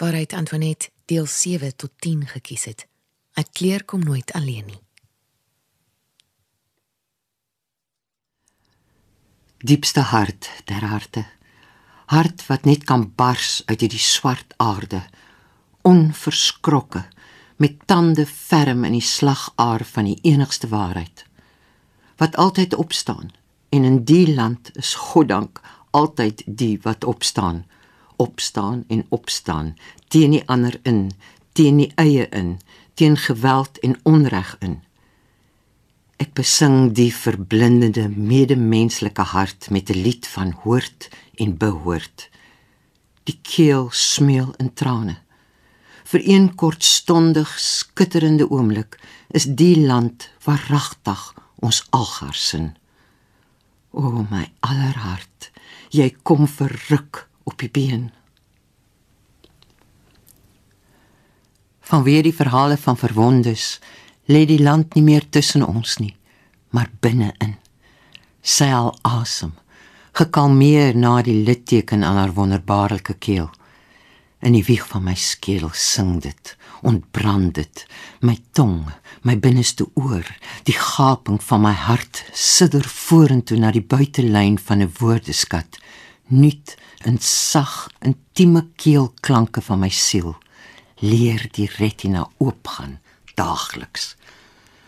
waaruit 0.00 0.32
Antoinette 0.32 0.88
deel 1.04 1.26
7 1.28 1.76
tot 1.76 1.92
10 2.00 2.22
gekies 2.30 2.64
het. 2.64 2.86
'n 3.36 3.44
Kleer 3.52 3.84
kom 3.84 4.00
nooit 4.00 4.32
alleen 4.32 4.64
nie. 4.66 4.80
Diepste 9.58 10.00
hart 10.00 10.48
der 10.64 10.80
harte. 10.80 11.26
Hart 12.06 12.46
wat 12.46 12.64
net 12.64 12.84
kan 12.84 13.12
bars 13.14 13.62
uit 13.66 13.80
hierdie 13.80 13.98
swart 13.98 14.54
aarde, 14.56 15.04
onverskrokke, 15.82 17.04
met 17.56 17.86
tande 17.86 18.26
ferm 18.26 18.84
in 18.84 18.92
die 18.92 19.08
slagaar 19.16 19.84
van 19.84 20.04
die 20.04 20.18
enigste 20.22 20.68
waarheid. 20.68 21.24
Wat 22.16 22.36
altyd 22.36 22.74
opstaan 22.74 23.43
en 23.74 23.84
in 23.84 24.04
die 24.06 24.34
land 24.34 24.70
is 24.78 24.94
goddank 24.94 25.60
altyd 25.90 26.42
die 26.46 26.78
wat 26.82 27.04
opstaan. 27.04 27.64
Opstaan 28.16 28.84
en 28.88 29.06
opstaan. 29.08 29.74
Teen 30.08 30.30
die 30.36 30.42
ander 30.46 30.78
in 30.82 31.10
teen 31.54 31.78
die 31.82 31.92
eie 31.94 32.26
in 32.34 32.58
teen 32.94 33.16
geweld 33.16 33.78
en 33.86 33.96
onreg 34.02 34.56
in. 34.58 34.76
Ek 36.22 36.30
besing 36.38 36.92
die 36.94 37.10
verblindende 37.14 38.06
medemenslike 38.08 39.26
hart 39.34 39.70
met 39.70 39.90
'n 39.90 40.02
lied 40.06 40.26
van 40.26 40.54
hoort 40.62 41.08
en 41.34 41.56
behoort. 41.56 42.28
Die 43.24 43.38
keel 43.42 43.88
smeel 43.90 44.54
in 44.58 44.74
trane. 44.74 45.16
Vir 46.04 46.20
een 46.24 46.54
kortstondig 46.54 47.58
skitterende 47.58 48.50
oomblik 48.50 48.98
is 49.30 49.44
die 49.44 49.86
land 49.86 50.30
waaragtig 50.44 51.34
ons 51.58 51.86
algaar 51.90 52.34
sin 52.34 52.74
O 53.94 54.24
my 54.26 54.42
allerhart, 54.66 55.52
jy 55.94 56.08
kom 56.26 56.48
verruk 56.50 57.28
op 57.46 57.60
die 57.62 57.70
been. 57.70 58.08
Vanweer 61.84 62.24
die 62.26 62.34
verhale 62.34 62.76
van 62.80 62.98
verwondes, 62.98 63.78
lê 64.26 64.42
die 64.50 64.58
land 64.58 64.96
nie 64.98 65.04
meer 65.06 65.28
tussen 65.30 65.62
ons 65.62 66.00
nie, 66.02 66.16
maar 66.74 66.90
binne-in. 67.04 67.54
Sy 68.42 68.66
al 68.74 68.90
asem, 69.06 69.52
gekalmeer 70.18 70.96
na 70.98 71.20
die 71.22 71.36
litteken 71.46 72.02
aan 72.02 72.18
haar 72.18 72.34
wonderbaarlike 72.34 73.14
keel. 73.22 73.50
In 74.42 74.58
die 74.58 74.64
wieg 74.66 74.88
van 74.90 75.06
my 75.06 75.14
skedel 75.14 75.70
sing 75.70 76.18
dit, 76.24 76.56
ontbrand 76.84 77.54
dit, 77.54 77.86
my 78.20 78.36
tong 78.52 78.84
my 79.24 79.36
binneste 79.40 79.86
oor, 79.96 80.24
die 80.68 80.76
gaping 80.76 81.40
van 81.42 81.62
my 81.64 81.72
hart 81.72 82.22
sidder 82.36 82.84
vorentoe 82.84 83.58
na 83.58 83.70
die 83.72 83.82
buitelyn 83.82 84.58
van 84.58 84.82
'n 84.82 84.92
woordeskat, 85.00 85.78
nuut 86.28 86.76
en 87.04 87.18
sag 87.20 87.88
intieme 88.00 88.66
keelklanke 88.76 89.60
van 89.60 89.80
my 89.80 89.88
siel, 89.88 90.36
leer 91.00 91.48
die 91.52 91.70
retina 91.78 92.28
oopgaan 92.38 92.98
daagliks. 93.34 94.16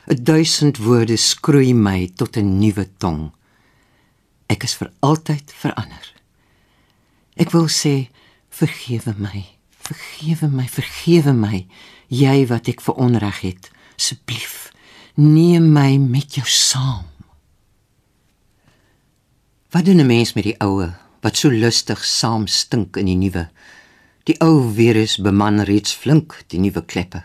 'n 0.06 0.22
Duisend 0.22 0.76
woorde 0.78 1.16
skroei 1.16 1.74
my 1.74 2.10
tot 2.14 2.36
'n 2.36 2.58
nuwe 2.58 2.86
tong. 2.98 3.32
Ek 4.48 4.62
is 4.62 4.74
vir 4.74 4.92
altyd 5.00 5.52
verander. 5.52 6.12
Ek 7.36 7.50
wil 7.50 7.68
sê 7.68 8.08
vergewe 8.48 9.14
my, 9.18 9.55
vergewe 9.86 10.50
my, 10.50 10.66
vergewe 10.68 11.32
my, 11.32 11.66
jy 12.08 12.46
wat 12.50 12.68
ek 12.68 12.84
veronreg 12.84 13.40
het 13.46 13.70
asseblief 13.96 14.66
neem 15.16 15.70
my 15.72 15.96
met 15.96 16.36
jou 16.36 16.44
saam. 16.46 17.06
Wat 19.72 19.84
doen 19.84 20.00
'n 20.00 20.06
mens 20.06 20.32
met 20.34 20.44
die 20.44 20.58
oue 20.60 20.94
wat 21.20 21.36
so 21.36 21.50
lustig 21.50 22.04
saam 22.04 22.46
stink 22.46 22.96
in 22.96 23.06
die 23.06 23.16
nuwe? 23.16 23.48
Die 24.24 24.36
ou 24.40 24.72
virus 24.74 25.16
beman 25.16 25.60
reeds 25.60 25.92
flink 25.94 26.44
die 26.48 26.58
nuwe 26.58 26.84
kleppe. 26.84 27.24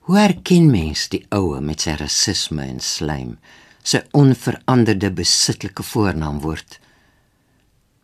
Hoe 0.00 0.18
herken 0.18 0.70
mens 0.70 1.08
die 1.08 1.26
oue 1.30 1.60
met 1.60 1.80
sy 1.80 1.90
rasisme 1.90 2.62
en 2.62 2.80
slijm, 2.80 3.38
sy 3.82 4.02
onveranderde 4.12 5.10
besittelike 5.10 5.82
voornaamwoord? 5.82 6.80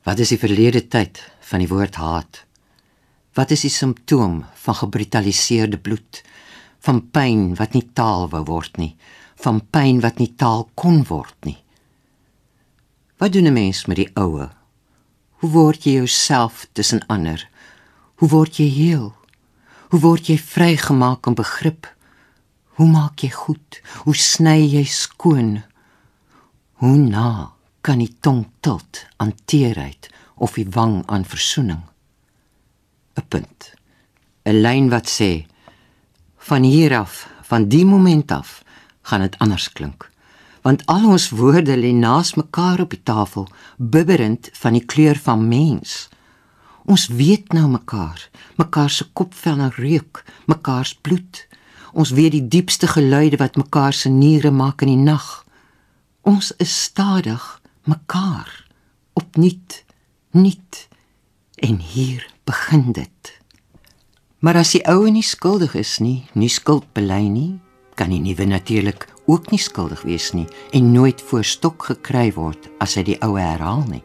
Wat 0.05 0.19
is 0.19 0.29
die 0.29 0.39
verlede 0.39 0.89
tyd 0.89 1.21
van 1.41 1.59
die 1.59 1.69
woord 1.69 1.95
haat? 1.95 2.45
Wat 3.37 3.51
is 3.53 3.67
die 3.67 3.73
simptoom 3.73 4.45
van 4.65 4.75
gebrutaliseerde 4.75 5.77
bloed, 5.77 6.23
van 6.81 7.03
pyn 7.13 7.51
wat 7.59 7.75
nie 7.77 7.85
taal 7.93 8.31
wou 8.33 8.41
word 8.49 8.79
nie, 8.81 8.95
van 9.45 9.61
pyn 9.61 10.01
wat 10.01 10.23
nie 10.23 10.31
taal 10.41 10.65
kon 10.75 11.03
word 11.05 11.37
nie? 11.45 11.59
Wat 13.21 13.33
doen 13.33 13.49
'n 13.49 13.53
mens 13.53 13.85
met 13.87 13.97
die 13.97 14.11
oue? 14.15 14.49
Hoe 15.41 15.51
word 15.51 15.85
jy 15.85 15.93
jouself 15.93 16.67
tussen 16.73 17.05
ander? 17.07 17.49
Hoe 18.17 18.29
word 18.29 18.57
jy 18.57 18.69
heel? 18.69 19.15
Hoe 19.91 20.01
word 20.01 20.27
jy 20.29 20.39
vrygemaak 20.39 21.27
en 21.27 21.35
begrip? 21.35 21.87
Hoe 22.77 22.89
maak 22.89 23.21
jy 23.21 23.31
goed? 23.31 23.81
Hoe 24.05 24.15
sny 24.15 24.65
jy 24.65 24.85
skoon? 24.85 25.63
Hoe 26.73 26.97
na 26.97 27.53
kan 27.81 27.99
die 27.99 28.17
tong 28.21 28.47
tilt 28.61 29.07
aan 29.17 29.35
teerheid 29.45 30.09
of 30.35 30.55
die 30.55 30.69
wang 30.71 31.03
aan 31.07 31.25
versoening? 31.25 31.83
'n 33.17 33.25
Punt. 33.29 33.75
'n 34.45 34.61
Lyn 34.61 34.89
wat 34.89 35.09
sê 35.09 35.47
van 36.49 36.63
hier 36.63 36.99
af, 36.99 37.29
van 37.43 37.69
die 37.69 37.85
moment 37.85 38.31
af, 38.31 38.63
gaan 39.03 39.21
dit 39.21 39.39
anders 39.39 39.73
klink. 39.73 40.11
Want 40.63 40.87
al 40.87 41.07
ons 41.07 41.31
woorde 41.31 41.77
lê 41.77 41.91
naas 41.95 42.35
mekaar 42.35 42.81
op 42.81 42.91
die 42.91 43.03
tafel, 43.03 43.49
bibberend 43.77 44.49
van 44.53 44.73
die 44.73 44.85
kleur 44.85 45.19
van 45.19 45.49
mens. 45.49 46.09
Ons 46.85 47.07
weet 47.07 47.53
nou 47.53 47.69
mekaar, 47.69 48.29
mekaar 48.57 48.91
se 48.91 49.07
kopvel 49.13 49.59
en 49.59 49.75
reuk, 49.75 50.23
mekaar 50.47 50.87
se 50.87 50.95
bloed. 51.01 51.47
Ons 51.93 52.11
weet 52.11 52.35
die 52.35 52.49
diepste 52.49 52.87
geluide 52.87 53.37
wat 53.43 53.59
mekaar 53.59 53.93
se 53.93 54.09
niere 54.09 54.51
maak 54.51 54.83
in 54.87 54.95
die 54.95 55.03
nag. 55.03 55.45
Ons 56.23 56.53
is 56.63 56.83
stadig 56.83 57.43
mekaar 57.85 58.67
opnuut 59.13 59.83
nuut 60.31 60.89
en 61.57 61.79
hier 61.81 62.36
begin 62.47 62.93
dit. 62.93 63.33
Maar 64.39 64.61
as 64.63 64.71
die 64.77 64.85
ou 64.87 65.09
nie 65.11 65.25
skuldig 65.27 65.75
is 65.75 65.97
nie, 65.99 66.27
nie 66.39 66.51
skuld 66.53 66.87
bely 66.95 67.25
nie, 67.27 67.57
kan 67.99 68.13
die 68.13 68.21
nuwe 68.23 68.47
natuurlik 68.47 69.09
ook 69.27 69.51
nie 69.51 69.59
skuldig 69.59 70.05
wees 70.07 70.31
nie 70.37 70.47
en 70.77 70.93
nooit 70.93 71.23
voor 71.23 71.45
stok 71.45 71.89
gekry 71.91 72.29
word 72.37 72.71
as 72.85 72.95
hy 72.95 73.07
die 73.11 73.19
ou 73.27 73.35
herhaal 73.41 73.83
nie. 73.91 74.05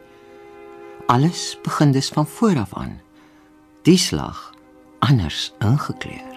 Alles 1.11 1.57
begin 1.65 1.93
dus 1.93 2.09
van 2.09 2.27
voor 2.27 2.57
af 2.63 2.73
aan. 2.73 2.97
Die 3.85 3.99
slag 3.99 4.49
anders 4.99 5.51
ingekleur. 5.59 6.30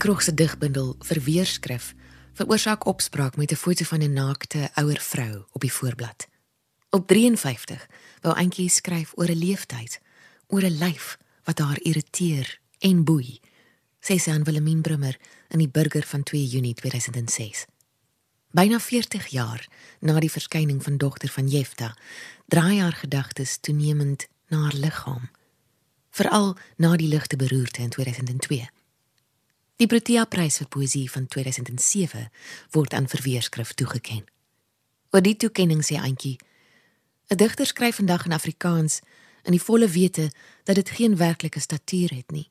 Krog 0.00 0.22
se 0.22 0.34
digbundel 0.34 0.94
Verweerskrif 0.98 1.94
veroorsaak 2.32 2.86
opspraak 2.86 3.36
met 3.36 3.52
'n 3.52 3.54
foto 3.54 3.84
van 3.84 4.02
'n 4.02 4.12
naakte 4.12 4.70
ouer 4.74 5.00
vrou 5.00 5.44
op 5.52 5.60
die 5.60 5.72
voorblad. 5.72 6.28
Op 6.90 7.06
53 7.06 7.88
wou 8.20 8.36
Antjie 8.36 8.68
skryf 8.68 9.12
oor 9.14 9.30
'n 9.30 9.38
leeftyd, 9.38 10.00
oor 10.46 10.62
'n 10.62 10.78
lyf 10.78 11.18
wat 11.44 11.58
haar 11.58 11.80
irriteer 11.80 12.60
en 12.78 13.04
boei. 13.04 13.40
Sê 14.00 14.16
sy 14.16 14.30
aan 14.30 14.44
Willemien 14.44 14.80
Brummer 14.80 15.16
in 15.48 15.58
die 15.58 15.68
Burger 15.68 16.06
van 16.06 16.22
2 16.22 16.46
Junie 16.46 16.74
2006. 16.74 17.66
Byna 18.50 18.80
40 18.80 19.26
jaar 19.26 19.68
na 20.00 20.20
die 20.20 20.30
verskyning 20.30 20.82
van 20.82 20.96
dogter 20.96 21.28
van 21.28 21.48
Jefta, 21.48 21.96
draai 22.46 22.80
haar 22.80 22.92
gedagtes 22.92 23.58
toenemend 23.60 24.26
na 24.48 24.60
haar 24.62 24.74
liggaam, 24.74 25.30
veral 26.10 26.56
na 26.76 26.96
die 26.96 27.08
ligte 27.08 27.36
beroerte 27.36 27.82
in 27.82 27.88
2002. 27.88 28.68
Die 29.80 29.88
Protea 29.88 30.26
Prys 30.28 30.58
vir 30.60 30.68
poësie 30.68 31.06
van 31.08 31.24
2007 31.24 32.26
word 32.74 32.92
aan 32.92 33.06
verweerskrif 33.08 33.70
toegekend. 33.80 34.26
Oor 35.08 35.22
die 35.24 35.38
toekenning 35.40 35.80
sê 35.80 35.96
Antjie: 35.96 36.36
'n 37.30 37.36
Digter 37.40 37.66
skryf 37.66 37.96
vandag 37.96 38.26
in 38.26 38.36
Afrikaans 38.36 39.00
in 39.42 39.56
die 39.56 39.62
volle 39.62 39.88
wete 39.88 40.30
dat 40.64 40.76
dit 40.76 40.90
geen 40.90 41.16
werklike 41.16 41.60
statuur 41.60 42.12
het 42.12 42.30
nie. 42.30 42.50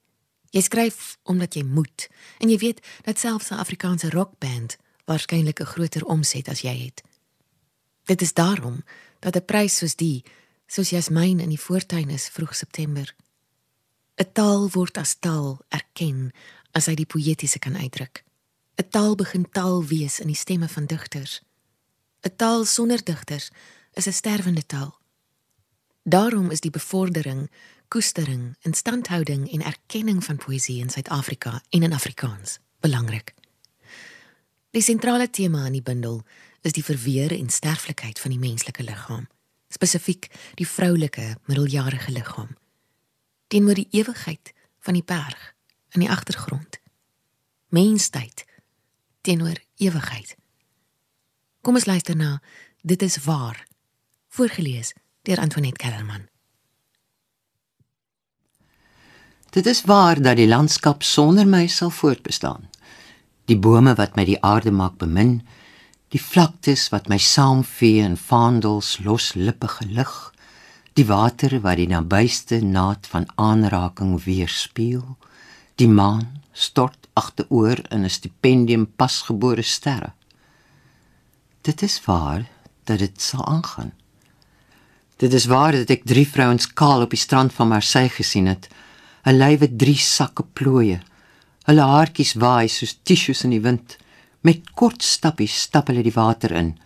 Jy 0.50 0.62
skryf 0.62 1.18
omdat 1.24 1.54
jy 1.54 1.64
moet 1.64 2.10
en 2.40 2.50
jy 2.50 2.58
weet 2.58 2.82
dat 3.06 3.20
selfs 3.20 3.52
'n 3.52 3.62
Afrikaanse 3.62 4.10
rockband 4.10 4.78
waarskynlik 5.06 5.62
'n 5.62 5.72
groter 5.74 6.06
omset 6.06 6.50
as 6.50 6.62
jy 6.62 6.78
het. 6.86 7.04
Dit 8.06 8.22
is 8.22 8.34
daarom 8.34 8.84
dat 9.20 9.36
'n 9.36 9.46
prys 9.46 9.78
soos 9.78 9.96
die, 9.96 10.24
soos 10.68 10.90
Jasmin 10.90 11.40
in 11.40 11.50
die 11.50 11.62
voortuin 11.62 12.10
is 12.10 12.30
vroeg 12.30 12.56
September. 12.56 13.16
'n 14.18 14.32
Taal 14.34 14.70
word 14.70 14.98
as 14.98 15.16
taal 15.20 15.60
erken 15.70 16.34
as 16.80 16.88
hy 16.88 16.96
die 17.00 17.10
poëtiese 17.10 17.60
kan 17.60 17.76
uitdruk. 17.76 18.24
'n 18.80 18.88
Taal 18.90 19.16
begin 19.20 19.46
taal 19.52 19.84
wees 19.84 20.20
in 20.24 20.32
die 20.32 20.40
stemme 20.40 20.70
van 20.72 20.86
digters. 20.88 21.42
'n 22.24 22.36
Taal 22.36 22.66
sonder 22.66 23.04
digters 23.04 23.52
is 23.94 24.08
'n 24.08 24.20
sterwende 24.22 24.66
taal. 24.66 24.96
Daarom 26.04 26.52
is 26.52 26.62
die 26.62 26.72
bevordering, 26.72 27.52
koestering, 27.88 28.56
instandhouding 28.62 29.52
en 29.52 29.62
erkenning 29.62 30.24
van 30.24 30.38
poësie 30.38 30.80
in 30.80 30.90
Suid-Afrika 30.90 31.62
en 31.70 31.84
in 31.84 31.94
Afrikaans 31.94 32.60
belangrik. 32.80 33.34
Die 34.72 34.82
sentrale 34.82 35.30
tema 35.30 35.66
in 35.66 35.72
die 35.72 35.82
bundel 35.82 36.24
is 36.62 36.72
die 36.72 36.84
verweer 36.84 37.32
en 37.32 37.50
sterflikheid 37.50 38.20
van 38.20 38.32
die 38.32 38.40
menslike 38.40 38.84
liggaam, 38.84 39.28
spesifiek 39.70 40.30
die 40.56 40.68
vroulike 40.68 41.38
middeljarige 41.46 42.12
liggaam. 42.12 42.56
Teenoor 43.48 43.76
die 43.76 43.88
ewigheid 43.92 44.54
van 44.80 44.94
die 44.94 45.04
berg 45.04 45.54
in 45.92 46.00
die 46.06 46.10
agtergrond. 46.10 46.80
Menstyd 47.70 48.46
teenoor 49.22 49.58
ewigheid. 49.78 50.36
Kom 51.62 51.76
ons 51.76 51.86
luister 51.86 52.16
na 52.16 52.40
Dit 52.82 53.02
is 53.02 53.18
waar. 53.26 53.68
Voorgeles 54.30 54.94
deur 55.22 55.40
Antoinette 55.40 55.78
Kellerman. 55.78 56.28
Dit 59.50 59.66
is 59.66 59.82
waar 59.84 60.22
dat 60.22 60.38
die 60.38 60.48
landskap 60.48 61.04
sonder 61.04 61.48
my 61.48 61.68
sal 61.68 61.90
voortbestaan. 61.90 62.70
Die 63.46 63.58
bome 63.58 63.96
wat 63.98 64.16
my 64.16 64.24
die 64.26 64.38
aarde 64.46 64.72
maak 64.72 65.00
bemin, 65.02 65.42
die 66.14 66.22
vlaktes 66.22 66.88
wat 66.94 67.10
my 67.10 67.18
saamvee 67.18 68.02
in 68.06 68.18
vaandels 68.18 69.00
loslippige 69.04 69.86
lig, 69.90 70.14
die 70.94 71.06
water 71.06 71.60
wat 71.62 71.82
die 71.82 71.90
nabyste 71.90 72.62
naad 72.66 73.10
van 73.10 73.28
aanraking 73.36 74.16
weerspieël, 74.24 75.18
Die 75.80 75.88
maan 75.88 76.42
stort 76.52 77.08
agteroor 77.16 77.80
in 77.96 78.04
'n 78.04 78.10
stipendium 78.10 78.86
pasgebore 79.00 79.62
sterre. 79.62 80.12
Dit 81.62 81.82
is 81.82 82.06
waar 82.06 82.50
dat 82.84 83.00
dit 83.00 83.22
sal 83.22 83.46
aangaan. 83.46 83.94
Dit 85.18 85.34
is 85.34 85.46
waar 85.46 85.72
dat 85.72 85.90
ek 85.90 86.04
drie 86.04 86.28
vrouens 86.28 86.74
kaal 86.74 87.02
op 87.02 87.10
die 87.10 87.20
strand 87.20 87.54
van 87.54 87.68
Marseille 87.68 88.10
gesien 88.10 88.46
het. 88.46 88.68
Hulle 89.22 89.46
lywe 89.46 89.76
drie 89.76 89.98
sakke 89.98 90.44
plooie. 90.44 91.00
Hulle 91.64 91.82
haartjies 91.82 92.34
waai 92.34 92.68
soos 92.68 93.00
tissues 93.04 93.44
in 93.44 93.50
die 93.50 93.62
wind. 93.62 93.98
Met 94.42 94.72
kort 94.74 95.04
stappies 95.04 95.62
stap 95.62 95.88
hulle 95.88 96.04
die 96.04 96.16
water 96.16 96.52
in. 96.52 96.78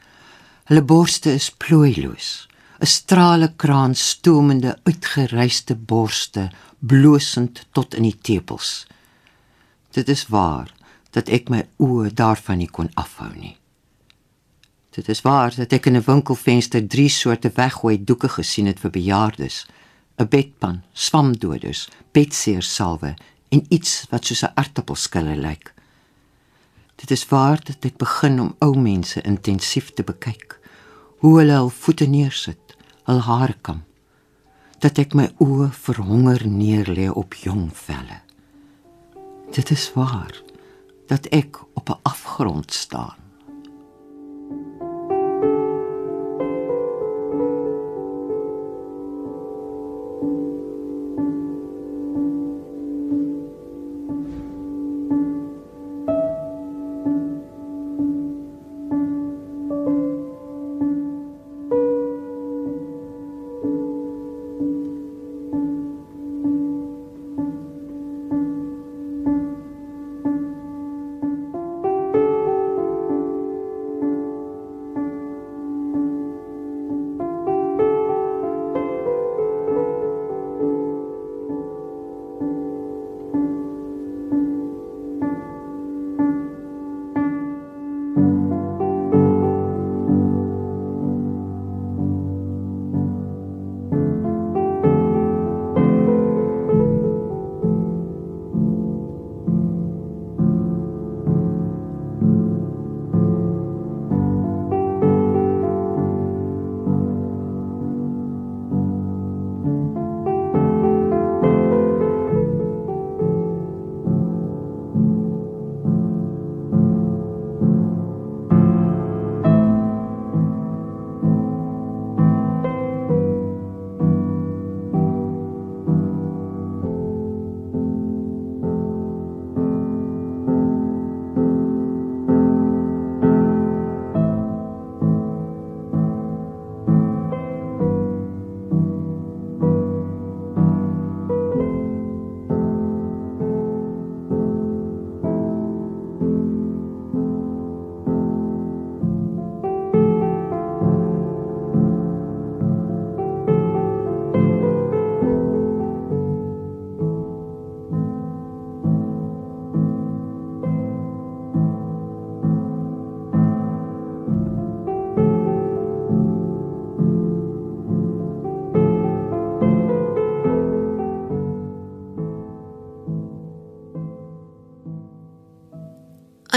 Hulle 0.63 0.81
borste 0.81 1.33
is 1.33 1.51
plooiloos. 1.51 2.47
'n 2.83 2.85
Strale 2.85 3.53
kraan 3.55 3.95
stoomende 3.95 4.79
uitgeryste 4.83 5.75
borste 5.75 6.51
blosend 6.79 7.67
tot 7.71 7.95
in 7.95 8.03
die 8.03 8.17
tepels. 8.21 8.87
Dit 9.91 10.09
is 10.09 10.27
waar 10.27 10.73
dat 11.15 11.29
ek 11.31 11.47
my 11.47 11.61
oë 11.79 12.11
daarvan 12.11 12.59
nie 12.59 12.67
kon 12.67 12.89
afhou 12.99 13.29
nie. 13.35 13.55
Dit 14.91 15.07
is 15.07 15.21
waar 15.23 15.55
dat 15.55 15.71
ek 15.71 15.85
in 15.85 15.95
'n 15.95 16.03
winkelfenster 16.05 16.87
drie 16.87 17.09
soorte 17.09 17.51
weggooi 17.55 18.03
doeke 18.03 18.29
gesien 18.29 18.65
het 18.65 18.79
vir 18.79 18.91
bejaardes: 18.91 19.65
'n 20.19 20.27
bedpan, 20.27 20.81
swamdoders, 20.93 21.87
bedseersalwe 22.11 23.15
en 23.49 23.65
iets 23.69 24.05
wat 24.09 24.25
soos 24.25 24.43
'n 24.43 24.51
aartappelskille 24.55 25.35
lyk. 25.35 25.73
Dit 26.95 27.11
is 27.11 27.25
waar 27.27 27.63
dat 27.63 27.85
ek 27.85 27.97
begin 27.97 28.39
om 28.39 28.55
ou 28.59 28.75
mense 28.77 29.21
intensief 29.21 29.93
te 29.93 30.03
bekyk, 30.03 30.59
hoe 31.17 31.39
hulle 31.39 31.53
hul 31.53 31.69
voete 31.69 32.05
neersit, 32.05 32.62
hul 33.07 33.21
hare 33.27 33.55
kam 33.61 33.83
dat 34.83 34.99
ek 34.99 35.15
my 35.15 35.29
oë 35.39 35.69
verhonger 35.71 36.43
neerlê 36.43 37.07
op 37.07 37.37
jong 37.39 37.69
velle. 37.71 38.19
Dit 39.55 39.71
is 39.71 39.85
waar 39.95 40.35
dat 41.07 41.27
ek 41.31 41.61
op 41.79 41.89
'n 41.89 41.99
afgrond 42.03 42.73
staan. 42.73 43.22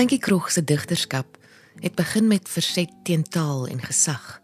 Antjie 0.07 0.23
Krog 0.23 0.51
se 0.51 0.65
digterskap 0.65 1.39
het 1.79 1.95
begin 1.95 2.27
met 2.27 2.49
verset 2.49 2.91
teen 3.03 3.23
taal 3.23 3.67
en 3.67 3.81
gesag, 3.83 4.41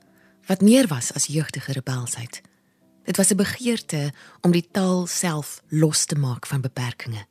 wat 0.46 0.60
meer 0.60 0.86
was 0.86 1.12
as 1.14 1.26
jeugdige 1.26 1.72
rebelsheid. 1.72 2.40
Dit 3.04 3.16
was 3.16 3.30
'n 3.30 3.36
begeerte 3.36 4.12
om 4.40 4.50
die 4.50 4.68
taal 4.70 5.06
self 5.06 5.62
los 5.68 6.04
te 6.04 6.14
maak 6.14 6.46
van 6.46 6.60
beperkings. 6.60 7.24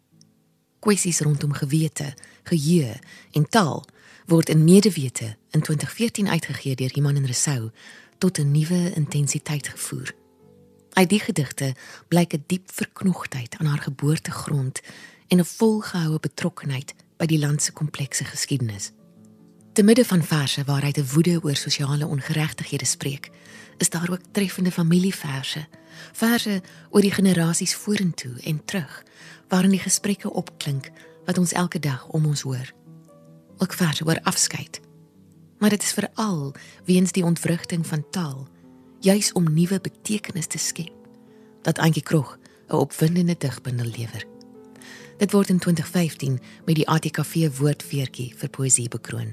Kwessies 0.80 1.20
rondom 1.20 1.54
gewete, 1.54 2.13
geheue 2.44 3.00
en 3.32 3.50
taal 3.50 3.86
word 4.26 4.50
in 4.50 4.63
Medewete 4.63 5.36
in 5.50 5.62
2014 5.62 6.28
uitgegee 6.30 6.76
deur 6.76 6.96
Iman 6.96 7.15
en 7.15 7.26
Resou 7.26 7.72
tot 8.17 8.38
'n 8.38 8.52
nuwe 8.52 8.94
intensiteit 8.94 9.67
gevoer. 9.67 10.15
Uit 10.94 11.10
die 11.10 11.20
gedigte 11.20 11.76
blyk 12.08 12.34
'n 12.34 12.44
diep 12.48 12.72
verknogtheid 12.72 13.58
aan 13.58 13.65
haar 13.65 13.82
geboortegrond 13.82 14.82
en 15.28 15.39
'n 15.39 15.46
volgehoue 15.46 16.20
betrokkenheid 16.20 16.94
by 17.21 17.29
die 17.29 17.39
land 17.39 17.62
se 17.62 17.73
komplekse 17.77 18.25
geskiedenis. 18.25 18.91
Te 19.77 19.84
midde 19.84 20.05
van 20.05 20.23
verse 20.23 20.63
waaruit 20.65 20.97
'n 20.97 21.10
woede 21.13 21.39
oor 21.43 21.55
sosiale 21.55 22.07
ongeregtighede 22.07 22.86
spreek, 22.86 23.29
is 23.77 23.89
daar 23.89 24.10
ook 24.12 24.21
treffende 24.31 24.71
familieverse, 24.71 25.67
verse 26.12 26.62
oor 26.89 27.01
die 27.01 27.12
generasies 27.12 27.75
vorentoe 27.75 28.39
en 28.43 28.65
terug, 28.65 29.03
waarin 29.47 29.69
die 29.69 29.79
gesprekke 29.79 30.34
opklink 30.34 30.89
wat 31.25 31.38
ons 31.38 31.51
elke 31.51 31.79
dag 31.79 32.07
om 32.07 32.25
ons 32.25 32.41
hoor. 32.41 32.73
Ook 33.57 33.73
verse 33.73 34.05
oor 34.05 34.19
afskeid. 34.23 34.79
Maar 35.60 35.69
dit 35.69 35.84
is 35.84 35.93
veral 35.93 36.55
weens 36.86 37.12
die 37.12 37.25
ontwrigting 37.25 37.88
van 37.88 38.10
taal, 38.10 38.47
juis 38.99 39.31
om 39.31 39.53
nuwe 39.53 39.79
betekenis 39.79 40.47
te 40.47 40.57
skep, 40.57 41.07
dat 41.62 41.79
Antjie 41.79 42.03
Krog 42.03 42.38
'n 42.67 42.75
opwindende 42.75 43.36
digbundel 43.38 43.86
lewer. 43.86 44.31
Dit 45.21 45.31
word 45.31 45.51
in 45.53 45.60
2015 45.62 46.39
met 46.65 46.75
die 46.79 46.88
ATKV 46.89 47.51
woordfeertjie 47.60 48.31
vir 48.41 48.49
poësie 48.49 48.88
bekroon 48.89 49.29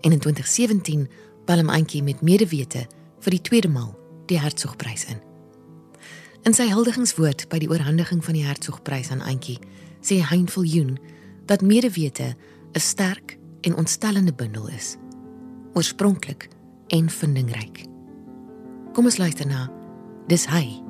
en 0.00 0.14
in 0.14 0.20
2017 0.22 1.02
palm 1.44 1.68
Antjie 1.68 2.00
met 2.02 2.22
medewete 2.24 2.86
vir 3.20 3.36
die 3.36 3.42
tweede 3.44 3.68
maal 3.68 3.92
die 4.30 4.40
Hertzogprys 4.40 5.04
in. 5.12 5.20
In 6.48 6.56
sy 6.56 6.70
huldigingswoord 6.70 7.50
by 7.52 7.60
die 7.60 7.68
oorhandiging 7.68 8.24
van 8.24 8.38
die 8.38 8.46
Hertzogprys 8.46 9.12
aan 9.12 9.20
Antjie, 9.20 9.58
sê 10.00 10.22
Hein 10.24 10.48
Viljoen 10.48 10.96
dat 11.50 11.60
medewete 11.60 12.32
'n 12.72 12.80
sterk 12.80 13.36
en 13.60 13.76
ontstellende 13.76 14.32
bundel 14.32 14.68
is. 14.68 14.96
Oorspronklik 15.74 16.48
en 16.88 17.10
vindingryk. 17.10 17.84
Kom 18.94 19.04
ons 19.04 19.18
luister 19.18 19.46
na 19.46 19.68
Dis 20.28 20.46
hy 20.46 20.82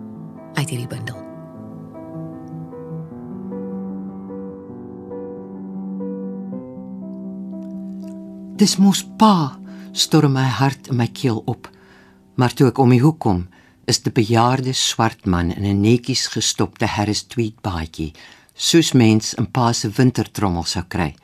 uit 0.54 0.68
hierdie 0.68 0.88
bundel. 0.88 1.25
Dis 8.56 8.78
mos 8.80 9.02
pa, 9.20 9.58
storm 9.92 10.32
my 10.32 10.46
hart 10.48 10.86
in 10.88 10.96
my 10.96 11.06
keel 11.12 11.42
op. 11.44 11.66
Maar 12.40 12.54
toe 12.56 12.70
ek 12.70 12.78
om 12.80 12.92
die 12.94 13.02
hoek 13.02 13.18
kom, 13.20 13.42
is 13.84 13.98
die 14.00 14.12
bejaarde 14.16 14.72
swart 14.72 15.26
man 15.28 15.50
in 15.52 15.66
'n 15.68 15.82
netjies 15.82 16.24
gestopte 16.32 16.86
Harris 16.86 17.26
tweed 17.28 17.60
baadjie, 17.60 18.14
soos 18.54 18.92
mens 18.92 19.34
in 19.34 19.46
pa 19.46 19.72
se 19.72 19.90
wintertrommel 19.90 20.64
sou 20.64 20.82
kry. 20.88 21.14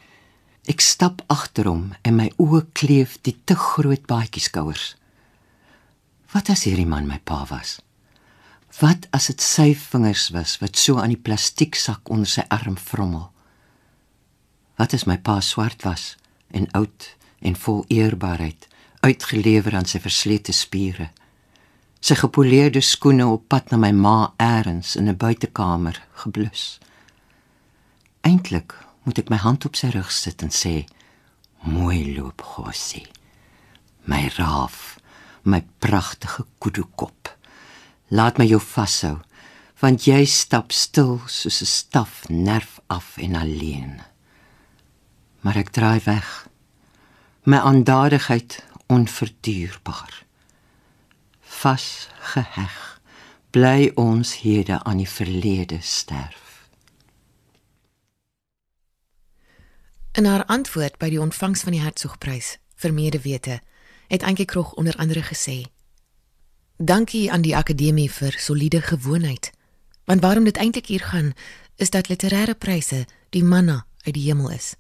Ek 0.69 0.81
stap 0.81 1.23
agter 1.27 1.65
hom 1.65 1.95
en 2.05 2.17
my 2.17 2.29
oë 2.37 2.67
kleef 2.75 3.17
die 3.23 3.37
te 3.47 3.55
groot 3.55 4.07
baadjie 4.07 4.43
skouers. 4.43 4.95
Wat 6.35 6.51
as 6.51 6.65
hierdie 6.65 6.87
man 6.87 7.07
my 7.07 7.19
pa 7.25 7.47
was? 7.49 7.81
Wat 8.81 9.09
as 9.11 9.27
dit 9.27 9.41
sy 9.41 9.75
vingers 9.75 10.31
was 10.33 10.61
wat 10.61 10.77
so 10.77 10.99
aan 10.99 11.09
die 11.09 11.25
plastieksak 11.25 12.11
onder 12.11 12.29
sy 12.29 12.45
arm 12.51 12.77
vrommel? 12.77 13.33
Wat 14.77 14.93
as 14.93 15.07
my 15.07 15.17
pa 15.17 15.41
swart 15.41 15.83
was 15.85 16.17
en 16.51 16.69
oud 16.73 17.17
en 17.43 17.57
vol 17.57 17.85
eerbaarheid, 17.89 18.69
uitgelewer 19.01 19.75
aan 19.75 19.89
sy 19.89 20.01
verslete 20.03 20.55
spiere. 20.55 21.11
Sy 22.03 22.17
gepoleerde 22.19 22.81
skoene 22.83 23.27
op 23.31 23.49
pad 23.51 23.71
na 23.71 23.79
my 23.79 23.93
ma 23.95 24.33
eers 24.39 24.97
in 24.97 25.09
'n 25.09 25.17
buitekamer 25.17 26.03
geblus. 26.23 26.79
Eintlik 28.23 28.75
moet 29.03 29.19
ek 29.19 29.31
my 29.31 29.37
hand 29.37 29.65
op 29.65 29.77
sy 29.77 29.91
rug 29.95 30.11
sit 30.11 30.43
en 30.43 30.51
sê: 30.51 30.85
"Mooi 31.61 32.15
loop, 32.17 32.43
Gossie. 32.43 33.07
My 34.05 34.31
raaf, 34.37 34.99
my 35.43 35.65
pragtige 35.79 36.47
kudukop. 36.59 37.39
Laat 38.09 38.39
my 38.39 38.45
jou 38.45 38.61
vashou, 38.61 39.19
want 39.81 40.05
jy 40.05 40.25
stap 40.25 40.73
stil 40.73 41.21
soos 41.27 41.63
'n 41.63 41.67
staf 41.67 42.29
nerf 42.29 42.81
af 42.87 43.17
en 43.17 43.35
alleen." 43.35 44.01
Maar 45.41 45.57
ek 45.57 45.71
draai 45.71 46.01
weg 46.05 46.49
my 47.43 47.57
aandadigheid 47.57 48.65
onverduurbaar. 48.87 50.25
Vas 51.41 52.09
geheg 52.19 53.01
bly 53.51 53.91
ons 53.95 54.41
hede 54.41 54.83
aan 54.83 54.97
die 54.97 55.09
verlede 55.09 55.79
sterf. 55.81 56.69
In 60.13 60.25
haar 60.25 60.45
antwoord 60.45 60.99
by 60.99 61.09
die 61.09 61.21
ontvangs 61.21 61.65
van 61.67 61.75
die 61.75 61.83
Hertzogprys 61.83 62.57
vir 62.77 62.95
medewete 62.95 63.59
het 64.09 64.23
Antjie 64.23 64.47
Krog 64.47 64.73
onder 64.73 64.97
andere 64.97 65.23
gesê: 65.23 65.65
Dankie 66.77 67.33
aan 67.33 67.43
die 67.43 67.57
akademie 67.57 68.11
vir 68.11 68.39
soliede 68.39 68.81
gewoonheid. 68.81 69.51
Want 70.05 70.21
waarom 70.21 70.45
dit 70.45 70.57
eintlik 70.57 70.87
hier 70.87 71.01
gaan, 71.01 71.33
is 71.77 71.91
dat 71.91 72.09
literêre 72.09 72.55
pryse 72.59 73.07
die 73.31 73.45
manna 73.45 73.87
uit 74.05 74.15
die 74.15 74.25
hemel 74.31 74.51
is. 74.51 74.75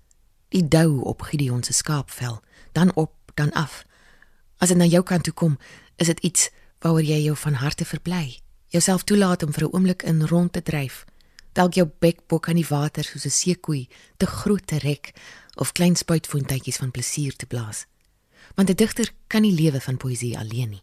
Die 0.48 0.68
dou 0.68 1.00
op 1.00 1.22
Gideon 1.22 1.62
se 1.62 1.72
skaapvel 1.72 2.42
dan 2.72 2.94
op, 2.94 3.12
dan 3.34 3.52
af. 3.52 3.84
As 4.58 4.68
dit 4.68 4.76
na 4.76 4.84
jou 4.84 5.02
kant 5.02 5.24
toe 5.24 5.32
kom, 5.32 5.58
is 5.96 6.06
dit 6.06 6.20
iets 6.20 6.50
waaroor 6.78 7.02
jy 7.02 7.22
jou 7.24 7.36
van 7.36 7.54
harte 7.54 7.84
verbly. 7.84 8.38
Jouself 8.68 9.04
toelaat 9.04 9.42
om 9.42 9.52
vir 9.52 9.64
'n 9.64 9.72
oomblik 9.72 10.02
in 10.02 10.26
rond 10.26 10.52
te 10.52 10.62
dryf. 10.62 11.04
Dalk 11.52 11.74
jou 11.74 11.90
bekbok 11.98 12.48
aan 12.48 12.60
die 12.60 12.68
water 12.68 13.04
soos 13.04 13.24
'n 13.24 13.30
seekoei 13.30 13.88
te 14.16 14.26
groot 14.26 14.66
te 14.66 14.78
rek 14.78 15.12
of 15.54 15.72
klein 15.72 15.96
spuitfonteintjies 15.96 16.76
van 16.76 16.90
plesier 16.90 17.36
te 17.36 17.46
blaas. 17.46 17.86
Want 18.54 18.70
'n 18.70 18.74
digter 18.74 19.12
kan 19.26 19.42
nie 19.42 19.52
lewe 19.52 19.80
van 19.80 19.96
poësie 19.96 20.38
alleen 20.38 20.70
nie. 20.70 20.82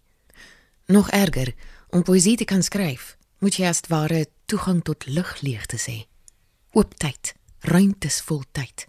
Nog 0.85 1.09
erger, 1.09 1.53
om 1.89 2.03
poësie 2.03 2.37
te 2.37 2.45
kan 2.45 2.63
skryf, 2.63 3.17
moet 3.39 3.55
jy 3.55 3.67
as 3.67 3.81
ware 3.87 4.27
toegang 4.45 4.83
tot 4.83 5.05
lugleegte 5.05 5.77
hê. 5.77 6.07
Oop 6.71 6.93
tyd, 6.97 7.33
ruimtes 7.59 8.21
vol 8.21 8.43
tyd. 8.51 8.87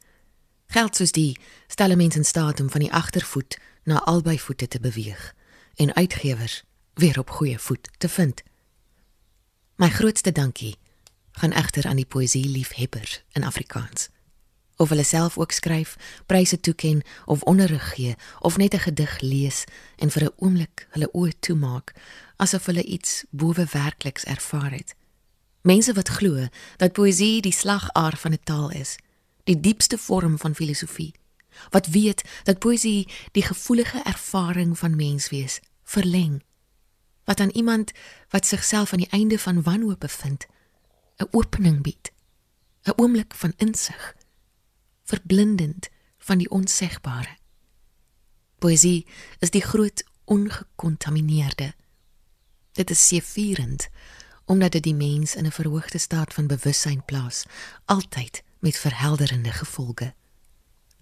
Geld 0.71 0.97
soos 0.97 1.11
die 1.11 1.39
stel 1.67 1.97
mense 1.97 2.19
in 2.19 2.25
staat 2.25 2.61
om 2.61 2.71
van 2.71 2.81
die 2.81 2.93
agtervoet 2.93 3.59
na 3.85 4.03
albei 4.07 4.39
voete 4.39 4.69
te 4.69 4.81
beweeg 4.81 5.35
en 5.75 5.95
uitgewers 5.95 6.63
weer 6.95 7.19
op 7.19 7.31
goeie 7.31 7.59
voet 7.59 7.91
te 7.99 8.09
vind. 8.09 8.43
My 9.77 9.89
grootste 9.89 10.33
dankie 10.33 10.77
gaan 11.33 11.53
egter 11.53 11.87
aan 11.87 11.99
die 11.99 12.07
poësie 12.07 12.47
liefhebbers 12.49 13.23
in 13.33 13.45
Afrikaans. 13.45 14.09
Of 14.77 14.89
hulle 14.89 15.05
self 15.05 15.39
ook 15.39 15.53
skryf, 15.53 15.97
pryse 16.27 16.61
toeken 16.61 17.03
of 17.25 17.43
onderrig 17.43 17.91
gee 17.95 18.15
of 18.39 18.57
net 18.57 18.75
'n 18.75 18.79
gedig 18.87 19.21
lees 19.21 19.65
en 19.97 20.11
vir 20.11 20.23
'n 20.23 20.35
oomblik 20.37 20.87
hulle 20.91 21.11
oë 21.13 21.33
toemaak 21.41 21.93
asof 22.37 22.67
hulle 22.67 22.85
iets 22.85 23.25
bowe 23.31 23.67
werkliks 23.73 24.25
ervaar 24.25 24.71
het. 24.71 24.95
Mense 25.63 25.93
wat 25.93 26.09
glo 26.09 26.47
dat 26.77 26.93
poësie 26.93 27.41
die 27.41 27.53
slagaar 27.53 28.17
van 28.17 28.33
'n 28.33 28.45
taal 28.45 28.71
is 28.71 28.97
die 29.45 29.61
diepste 29.61 29.99
vorm 29.99 30.39
van 30.39 30.55
filosofie 30.55 31.15
wat 31.71 31.87
weet 31.87 32.23
dat 32.45 32.59
poësie 32.59 33.09
die 33.33 33.43
gevoelige 33.43 34.03
ervaring 34.03 34.79
van 34.79 34.97
menswees 34.97 35.61
verleng 35.83 36.43
wat 37.25 37.41
aan 37.41 37.51
iemand 37.51 37.93
wat 38.29 38.47
sigself 38.47 38.93
aan 38.93 39.05
die 39.05 39.11
einde 39.11 39.39
van 39.39 39.63
wanhoop 39.63 40.01
bevind 40.01 40.47
'n 41.17 41.29
opening 41.31 41.83
bied 41.83 42.13
'n 42.85 42.93
oomblik 42.97 43.35
van 43.35 43.53
insig 43.57 44.15
verblindend 45.05 45.89
van 46.19 46.39
die 46.39 46.51
onsegbare 46.51 47.37
poësie 48.59 49.07
is 49.39 49.51
die 49.51 49.63
groot 49.63 50.05
ongekontamineerde 50.25 51.75
dit 52.73 52.91
is 52.91 53.07
seëvierend 53.07 53.89
omdat 54.45 54.73
dit 54.73 54.83
die 54.83 54.95
mens 54.95 55.35
in 55.35 55.47
'n 55.47 55.53
verhoogde 55.53 55.99
staat 55.99 56.35
van 56.35 56.47
bewussyn 56.47 57.05
plaas 57.05 57.45
altyd 57.85 58.43
met 58.61 58.79
verhelderende 58.79 59.53
gevolge. 59.53 60.15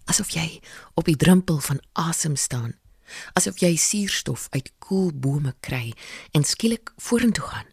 Asof 0.04 0.30
jy 0.30 0.60
op 0.94 1.04
die 1.04 1.16
drempel 1.16 1.58
van 1.58 1.80
asem 1.92 2.36
staan, 2.36 2.74
asof 3.32 3.58
jy 3.58 3.76
suurstof 3.76 4.46
uit 4.50 4.72
koel 4.78 5.12
bome 5.14 5.54
kry 5.60 5.92
en 6.32 6.44
skielik 6.44 6.92
vorentoe 6.96 7.44
gaan. 7.44 7.66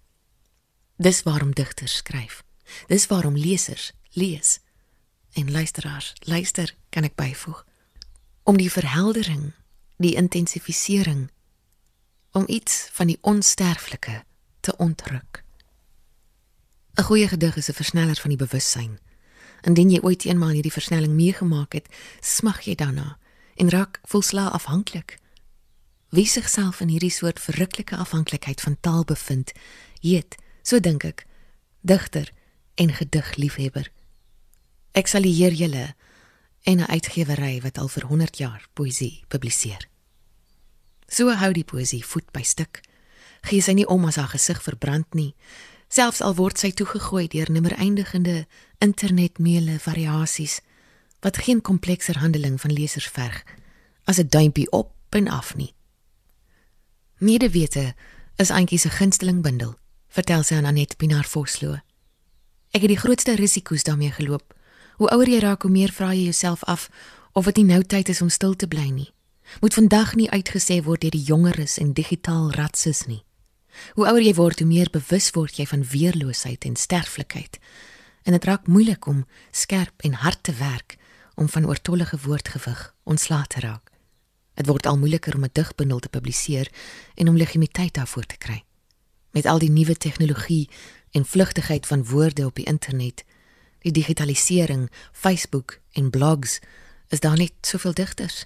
Dis 0.97 1.23
waarom 1.23 1.53
digters 1.53 1.95
skryf. 1.95 2.43
Dis 2.87 3.07
waarom 3.07 3.37
lesers 3.37 3.91
lees. 4.11 4.59
En 5.33 5.51
luisteraars, 5.51 6.13
luister, 6.19 6.75
kan 6.89 7.03
ek 7.03 7.15
byvoeg. 7.15 7.65
Om 8.43 8.57
die 8.57 8.71
verheldering, 8.71 9.53
die 9.97 10.15
intensifisering 10.15 11.29
om 12.35 12.43
iets 12.47 12.89
van 12.91 13.07
die 13.07 13.17
onsterflike 13.21 14.23
te 14.59 14.77
ontruk. 14.77 15.43
'n 16.95 17.03
Goeie 17.03 17.27
gedig 17.27 17.55
is 17.55 17.69
'n 17.69 17.73
versneller 17.73 18.15
van 18.15 18.29
die 18.29 18.37
bewussyn 18.37 18.99
Indien 19.65 19.89
jy 19.89 19.99
ooit 20.05 20.25
eenmaal 20.29 20.53
hierdie 20.53 20.73
versnelling 20.73 21.15
meegemaak 21.17 21.73
het, 21.73 21.87
smag 22.21 22.61
jy 22.67 22.75
daarna 22.77 23.15
en 23.55 23.71
raak 23.73 23.99
volslaa 24.05 24.51
afhanklik. 24.53 25.17
Wie 26.13 26.27
sigself 26.29 26.81
in 26.83 26.91
hierdie 26.93 27.11
soort 27.11 27.39
verruklike 27.39 27.97
afhanklikheid 27.97 28.61
van 28.61 28.77
taal 28.79 29.03
bevind, 29.03 29.51
heet, 30.01 30.37
so 30.61 30.79
dink 30.79 31.03
ek, 31.07 31.25
digter 31.81 32.29
en 32.75 32.93
gedigliefhebber. 32.93 33.89
Ek 34.93 35.09
sal 35.09 35.25
hier 35.25 35.53
julle 35.53 35.95
en 36.63 36.79
'n 36.79 36.91
uitgewery 36.91 37.61
wat 37.61 37.77
al 37.77 37.87
vir 37.87 38.05
100 38.05 38.37
jaar 38.37 38.67
poësie 38.73 39.23
publiseer. 39.27 39.89
So 41.07 41.29
hou 41.29 41.51
die 41.53 41.65
poësie 41.65 42.05
voet 42.05 42.31
by 42.31 42.41
stuk. 42.41 42.81
Gee 43.41 43.61
sy 43.61 43.73
nie 43.73 43.87
om 43.87 44.05
as 44.05 44.15
haar 44.15 44.33
gesig 44.33 44.61
verbrand 44.61 45.13
nie, 45.13 45.35
selfs 45.87 46.21
al 46.21 46.35
word 46.35 46.57
sy 46.57 46.71
toegegooi 46.71 47.27
deur 47.27 47.51
nimmer 47.51 47.73
eindigende 47.77 48.47
internetmeele 48.79 49.79
variasies 49.79 50.61
wat 51.19 51.37
geen 51.37 51.61
komplekser 51.61 52.17
handeling 52.19 52.61
van 52.61 52.73
lesers 52.73 53.07
verg 53.07 53.43
as 54.03 54.17
'n 54.17 54.27
duimpie 54.29 54.71
op 54.71 54.91
en 55.09 55.27
af 55.27 55.55
nie. 55.55 55.73
Medewete 57.17 57.93
is 58.35 58.49
eintjie 58.49 58.79
se 58.79 58.89
gunsteling 58.89 59.41
bundel, 59.41 59.75
vertel 60.07 60.43
sy 60.43 60.55
aan 60.55 60.65
Anet 60.65 60.97
Pinaar 60.97 61.25
Vosloo. 61.25 61.79
Ek 62.71 62.81
het 62.81 62.91
die 62.91 62.99
grootste 62.99 63.35
risiko's 63.35 63.83
daarmee 63.83 64.11
geloop. 64.11 64.53
Hoe 64.95 65.09
ouer 65.09 65.29
jy 65.29 65.39
raak, 65.39 65.61
hoe 65.61 65.71
meer 65.71 65.91
vra 65.91 66.13
jy 66.13 66.23
jouself 66.23 66.63
af 66.63 66.89
of 67.31 67.45
dit 67.45 67.55
nie 67.55 67.65
nou 67.65 67.83
tyd 67.83 68.09
is 68.09 68.21
om 68.21 68.29
stil 68.29 68.55
te 68.55 68.67
bly 68.67 68.89
nie. 68.89 69.11
Moet 69.61 69.73
vandag 69.73 70.15
nie 70.15 70.29
uitgesê 70.29 70.81
word 70.83 71.01
deur 71.01 71.11
die 71.11 71.23
jongeres 71.23 71.77
en 71.77 71.93
digitaal 71.93 72.51
ratses 72.51 73.05
nie. 73.05 73.23
Hoe 73.93 74.07
ouer 74.07 74.23
jy 74.23 74.33
word, 74.35 74.59
hoe 74.59 74.67
meer 74.67 74.89
bewus 74.91 75.29
word 75.35 75.59
jy 75.59 75.65
van 75.67 75.83
weerloosheid 75.83 76.65
en 76.65 76.75
sterflikheid. 76.75 77.59
En 78.25 78.33
dit 78.33 78.43
raak 78.43 78.67
moeilik 78.67 79.05
om 79.05 79.25
skerp 79.51 80.01
en 80.01 80.13
hard 80.13 80.43
te 80.43 80.53
werk 80.53 80.97
om 81.35 81.49
van 81.49 81.67
oortollige 81.67 82.17
woordgewig 82.21 82.95
ontslae 83.03 83.47
te 83.47 83.59
raak. 83.59 83.91
Dit 84.53 84.65
word 84.65 84.85
al 84.85 84.97
moeiliker 84.97 85.35
om 85.35 85.43
'n 85.43 85.49
digbundel 85.51 85.99
te 85.99 86.09
publiseer 86.09 86.71
en 87.15 87.27
om 87.27 87.37
legitimiteit 87.37 87.93
daarvoor 87.93 88.25
te 88.25 88.37
kry. 88.37 88.63
Met 89.31 89.45
al 89.45 89.59
die 89.59 89.69
nuwe 89.69 89.95
tegnologie 89.97 90.69
en 91.11 91.25
vlugtigheid 91.25 91.85
van 91.85 92.05
woorde 92.05 92.45
op 92.45 92.55
die 92.55 92.65
internet, 92.65 93.23
die 93.79 93.91
digitalisering, 93.91 94.91
Facebook 95.11 95.79
en 95.91 96.09
blogs, 96.09 96.59
is 97.07 97.19
daar 97.19 97.37
net 97.37 97.51
soveel 97.61 97.93
digters. 97.93 98.45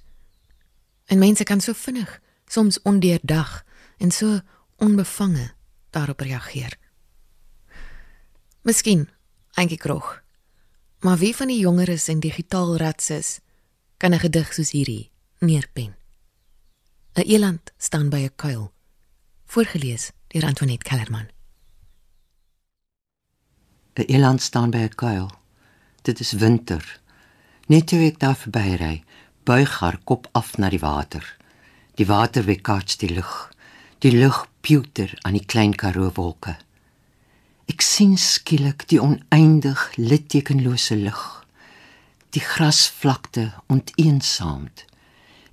En 1.05 1.19
mense 1.19 1.43
kan 1.43 1.61
so 1.61 1.73
vinnig, 1.73 2.21
soms 2.47 2.81
ondeurdag 2.81 3.63
en 3.97 4.11
so 4.11 4.39
onbevange 4.75 5.53
daarop 5.89 6.19
reageer. 6.19 6.77
Miskien 8.61 9.09
eintlik 9.53 9.79
krog. 9.79 10.21
Maar 10.99 11.17
wie 11.17 11.35
van 11.35 11.47
die 11.47 11.59
jongeres 11.59 12.07
en 12.07 12.19
digitaal 12.19 12.77
ratses 12.77 13.39
kan 13.97 14.13
'n 14.13 14.19
gedig 14.19 14.53
soos 14.53 14.71
hierdie 14.71 15.11
neerpen? 15.39 15.95
'n 17.13 17.21
Eland 17.21 17.71
staan 17.77 18.09
by 18.09 18.17
'n 18.17 18.35
kuil. 18.35 18.71
Voorgeles 19.45 20.11
deur 20.27 20.45
Antoinette 20.45 20.89
Kellerman. 20.89 21.27
'n 23.93 24.05
Eland 24.07 24.41
staan 24.41 24.69
by 24.69 24.77
'n 24.77 24.95
kuil. 24.95 25.31
Dit 26.01 26.19
is 26.19 26.31
winter. 26.31 26.99
Net 27.67 27.87
toe 27.87 27.99
ek 27.99 28.19
daar 28.19 28.35
verbyry, 28.35 29.03
buig 29.43 29.79
haar 29.79 29.99
kop 30.03 30.29
af 30.31 30.57
na 30.57 30.69
die 30.69 30.79
water. 30.79 31.37
Die 31.95 32.05
water 32.05 32.43
weerkaats 32.43 32.97
die 32.97 33.13
lug. 33.13 33.51
Die 33.97 34.11
lug 34.11 34.47
pewter 34.61 35.13
aan 35.21 35.33
die 35.33 35.45
klein 35.45 35.75
Karoo 35.75 36.11
wolke. 36.13 36.57
Ek 37.69 37.83
sien 37.85 38.15
skielik 38.17 38.87
die 38.89 38.97
oneindig 38.97 39.81
littekenlose 40.01 40.95
lig. 40.97 41.19
Die 42.33 42.41
grasvlakte 42.41 43.51
onteensaamd. 43.69 44.85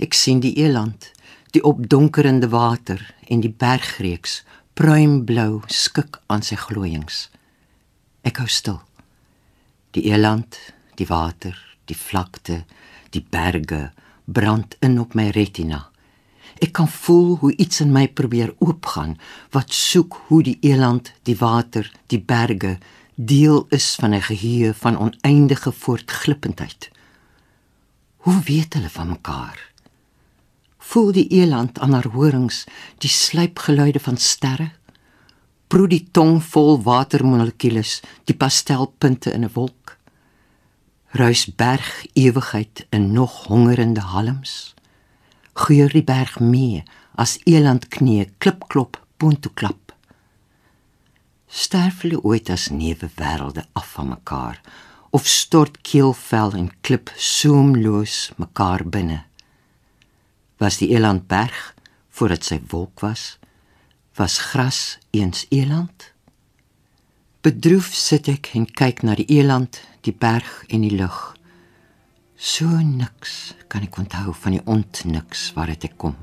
Ek 0.01 0.17
sien 0.17 0.41
die 0.41 0.55
eland, 0.64 1.11
die 1.53 1.61
opdonkerende 1.64 2.49
water 2.53 3.03
en 3.29 3.43
die 3.45 3.53
bergreeks 3.53 4.41
pruimblou 4.77 5.61
skik 5.73 6.17
aan 6.33 6.45
sy 6.45 6.57
glooiings. 6.61 7.27
Ek 8.25 8.41
hou 8.41 8.49
stil. 8.49 8.81
Die 9.93 10.09
eland, 10.09 10.57
die 10.97 11.09
water, 11.09 11.57
die 11.89 11.97
vlakte, 11.97 12.62
die 13.12 13.25
berge 13.25 13.91
brand 14.25 14.77
in 14.81 14.97
op 15.01 15.14
my 15.14 15.29
retina. 15.37 15.85
Ek 16.59 16.72
kan 16.72 16.88
voel 16.88 17.36
hoe 17.36 17.52
iets 17.57 17.80
in 17.80 17.92
my 17.92 18.07
probeer 18.09 18.54
oopgaan 18.59 19.16
wat 19.52 19.72
soek 19.72 20.20
hoe 20.28 20.42
die 20.42 20.59
eland, 20.61 21.12
die 21.28 21.36
water, 21.36 21.90
die 22.07 22.20
berge 22.20 22.78
deel 23.14 23.66
is 23.68 23.94
van 24.00 24.14
'n 24.14 24.22
geheue 24.22 24.74
van 24.74 24.98
oneindige 24.98 25.72
voortglippendheid. 25.72 26.90
Hoe 28.16 28.40
weet 28.42 28.74
hulle 28.74 28.90
van 28.90 29.09
mekaar? 29.09 29.72
Voel 30.78 31.12
die 31.12 31.28
eland 31.28 31.78
aan 31.78 31.92
haar 31.92 32.09
horings 32.09 32.64
die 32.98 33.11
sluipgeluide 33.11 34.00
van 34.00 34.16
sterre? 34.16 34.70
Proe 35.66 35.88
die 35.88 36.09
tong 36.11 36.42
vol 36.44 36.82
watermolekules, 36.82 38.00
die 38.24 38.36
pastelpunte 38.36 39.32
in 39.32 39.44
'n 39.44 39.50
wolk? 39.52 39.96
Ruis 41.11 41.54
berg 41.54 42.07
ewigheid 42.12 42.86
in 42.90 43.12
nog 43.12 43.46
hongerende 43.46 44.00
halms? 44.00 44.76
Geur 45.57 45.88
die 45.88 46.04
berg 46.04 46.38
mee 46.40 46.84
as 47.16 47.38
eland 47.48 47.88
knie 47.88 48.26
klip 48.38 48.66
klop 48.68 48.98
punt 49.16 49.40
toe 49.42 49.52
klap. 49.57 49.92
Sterf 51.48 52.02
hulle 52.04 52.20
ooit 52.20 52.50
as 52.52 52.68
newe 52.68 53.09
wêrelde 53.16 53.64
af 53.72 53.94
van 53.96 54.11
mekaar 54.12 54.61
of 55.16 55.24
stort 55.26 55.80
keelvel 55.80 56.52
en 56.59 56.68
klip 56.84 57.12
soemloos 57.16 58.32
mekaar 58.36 58.84
binne? 58.84 59.22
Was 60.61 60.80
die 60.82 60.90
eland 60.92 61.24
berg 61.30 61.72
voordat 62.12 62.44
sy 62.44 62.61
wolk 62.72 63.00
was 63.04 63.36
was 64.16 64.38
gras 64.50 64.98
eens 65.12 65.44
eland? 65.52 66.12
Bedroef 67.44 67.92
sit 67.94 68.28
ek 68.32 68.52
en 68.59 68.64
kyk 68.68 69.04
na 69.04 69.16
die 69.16 69.28
eland 69.38 69.80
die 70.04 70.12
berg 70.12 70.64
en 70.68 70.84
die 70.84 70.92
lug 70.96 71.36
So 72.37 72.68
niks 72.68 73.55
kan 73.72 73.80
ek 73.87 73.97
onthou 73.97 74.34
van 74.37 74.53
die 74.59 74.64
ontniks 74.68 75.49
waar 75.57 75.70
dit 75.72 75.87
ek 75.89 75.95
kom. 76.03 76.16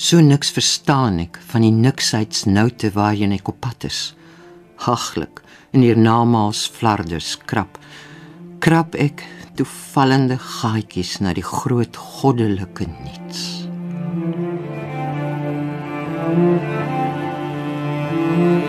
So 0.00 0.22
niks 0.24 0.48
verstaan 0.56 1.18
ek 1.20 1.36
van 1.50 1.66
die 1.66 1.74
niksheidsnoute 1.74 2.94
waarheen 2.96 3.34
ek 3.36 3.50
op 3.52 3.60
pad 3.60 3.84
is. 3.90 4.14
Haglik 4.80 5.42
in 5.76 5.84
hier 5.84 6.00
namaals 6.00 6.64
flarders 6.72 7.34
krap. 7.44 7.76
Krap 8.64 8.96
ek 8.96 9.26
toevallende 9.58 10.38
gaatjies 10.40 11.18
na 11.20 11.36
die 11.36 11.44
groot 11.44 11.96
goddelike 11.96 12.88
niets. 12.88 13.68
Thank 18.28 18.62
you. 18.62 18.67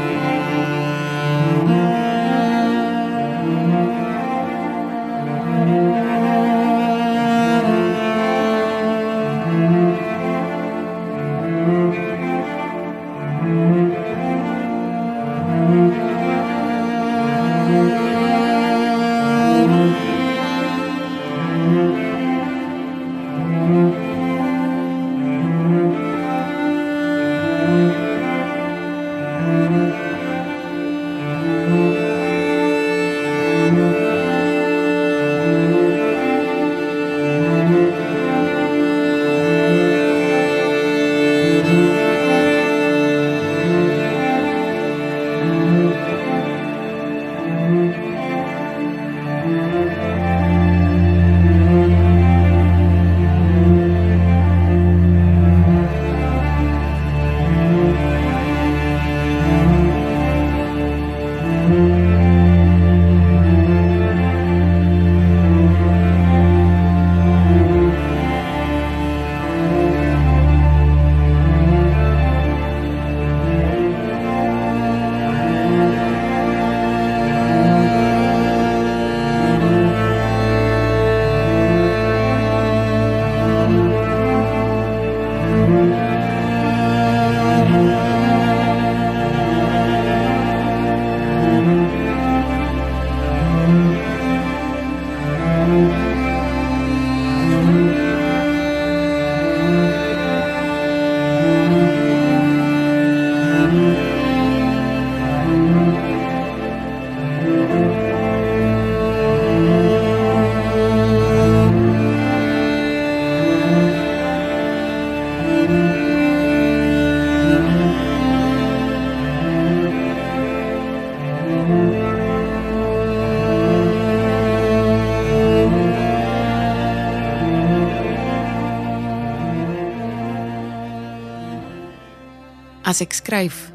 As 132.90 133.04
ek 133.06 133.14
skryf, 133.14 133.68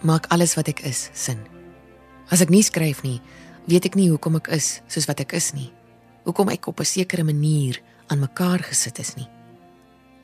maak 0.00 0.30
alles 0.32 0.54
wat 0.56 0.70
ek 0.70 0.78
is 0.88 1.10
sin. 1.12 1.36
As 2.32 2.40
ek 2.40 2.48
nie 2.48 2.62
skryf 2.64 3.02
nie, 3.04 3.18
weet 3.68 3.90
ek 3.90 3.98
nie 4.00 4.08
hoekom 4.08 4.38
ek 4.38 4.48
is 4.56 4.78
soos 4.88 5.04
wat 5.10 5.20
ek 5.20 5.34
is 5.36 5.50
nie. 5.52 5.68
Hoekom 6.24 6.48
ek 6.48 6.70
op 6.72 6.80
'n 6.80 6.88
sekere 6.88 7.20
manier 7.20 7.82
aan 8.08 8.24
mekaar 8.24 8.64
gesit 8.64 8.98
is 8.98 9.12
nie. 9.16 9.28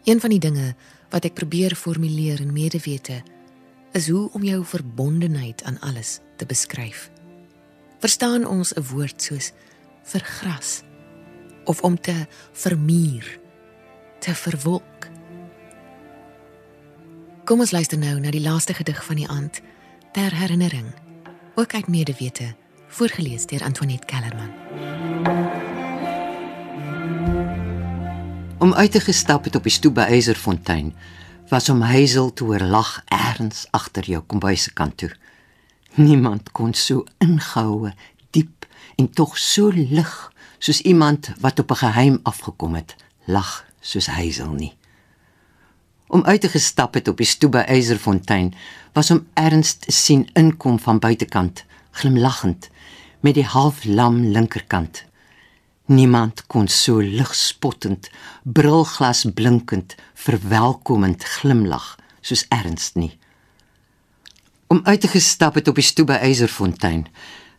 Een 0.08 0.20
van 0.20 0.30
die 0.30 0.40
dinge 0.40 0.74
wat 1.10 1.26
ek 1.26 1.34
probeer 1.34 1.76
formuleer 1.76 2.40
in 2.40 2.52
medewete 2.52 3.22
is 3.92 4.08
hoe 4.08 4.30
om 4.32 4.42
jou 4.42 4.64
verbondenheid 4.64 5.62
aan 5.64 5.80
alles 5.80 6.20
te 6.38 6.46
beskryf. 6.46 7.10
Verstaan 8.00 8.46
ons 8.46 8.72
'n 8.72 8.80
woord 8.80 9.22
soos 9.22 9.52
vergras 10.04 10.82
of 11.66 11.82
om 11.82 12.00
te 12.00 12.26
vermuur, 12.52 13.40
te 14.20 14.34
verwolk? 14.34 14.97
Kom 17.48 17.62
ons 17.64 17.70
luister 17.72 17.96
nou 17.96 18.18
na 18.20 18.28
die 18.28 18.42
laaste 18.44 18.74
gedig 18.76 18.98
van 19.06 19.16
die 19.16 19.28
aand 19.32 19.62
ter 20.12 20.34
herinnering. 20.36 20.90
Ook 21.56 21.74
uit 21.74 21.86
medewete, 21.88 22.50
voorgeles 22.92 23.46
deur 23.48 23.62
Antoinette 23.64 24.04
Kellerman. 24.04 24.50
Om 28.58 28.74
uit 28.74 28.92
te 28.92 29.00
gestap 29.00 29.48
het 29.48 29.56
op 29.56 29.64
die 29.64 29.72
stoep 29.72 29.96
by 29.96 30.04
Eiserfontein 30.12 30.92
was 31.48 31.72
om 31.72 31.80
Hazel 31.80 32.32
te 32.32 32.44
hoor 32.44 32.60
lag 32.60 33.00
erns 33.08 33.64
agter 33.70 34.04
jou 34.04 34.20
kombuis 34.20 34.68
se 34.68 34.72
kant 34.76 34.98
toe. 35.00 35.14
Niemand 35.96 36.52
kon 36.52 36.74
so 36.74 37.06
ingehoue, 37.16 37.94
diep 38.30 38.68
en 39.00 39.08
tog 39.08 39.38
so 39.40 39.72
lig 39.72 40.32
soos 40.58 40.84
iemand 40.84 41.32
wat 41.40 41.64
op 41.64 41.70
'n 41.70 41.80
geheim 41.80 42.20
afgekom 42.22 42.74
het, 42.74 42.96
lag 43.24 43.64
soos 43.80 44.06
Hazel 44.06 44.52
nie. 44.52 44.77
Om 46.08 46.24
uit 46.24 46.40
te 46.40 46.48
gestap 46.48 46.94
het 46.94 47.08
op 47.08 47.20
die 47.20 47.28
stoep 47.28 47.52
by 47.52 47.64
Eiserfontein 47.68 48.54
was 48.96 49.10
om 49.12 49.26
erns 49.36 49.74
te 49.82 49.92
sien 49.92 50.24
inkom 50.32 50.78
van 50.80 50.98
buitekant, 50.98 51.64
glimlaggend 52.00 52.70
met 53.20 53.36
die 53.36 53.44
half 53.44 53.84
lam 53.84 54.22
linkerkant. 54.32 55.04
Niemand 55.88 56.46
kon 56.46 56.68
so 56.68 57.00
ligspottend, 57.00 58.10
brilglas 58.42 59.26
blinkend, 59.34 59.94
verwelkomend 60.14 61.24
glimlag 61.24 61.96
soos 62.20 62.46
Ernst 62.48 62.96
nie. 62.96 63.12
Om 64.68 64.80
uit 64.84 65.00
te 65.00 65.08
gestap 65.08 65.56
het 65.60 65.68
op 65.68 65.76
die 65.80 65.84
stoep 65.84 66.10
by 66.12 66.20
Eiserfontein 66.24 67.06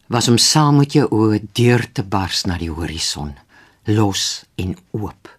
was 0.10 0.28
om 0.30 0.38
saam 0.42 0.82
met 0.82 0.94
jou 0.98 1.06
oë 1.14 1.44
deur 1.54 1.86
te 1.94 2.02
bars 2.04 2.48
na 2.50 2.58
die 2.58 2.72
horison, 2.74 3.36
los 3.86 4.46
en 4.58 4.74
oop. 4.98 5.39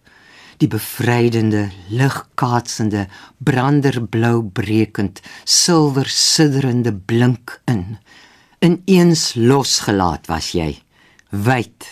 Die 0.61 0.69
bevrydende, 0.69 1.71
ligkaatsende, 1.89 3.07
branderblou 3.41 4.43
breekend, 4.53 5.21
silwer 5.43 6.05
sidderende 6.05 6.93
blink 6.93 7.55
in. 7.65 7.97
Ineens 8.61 9.31
losgelaat 9.33 10.29
was 10.29 10.51
jy, 10.53 10.75
wyd 11.33 11.87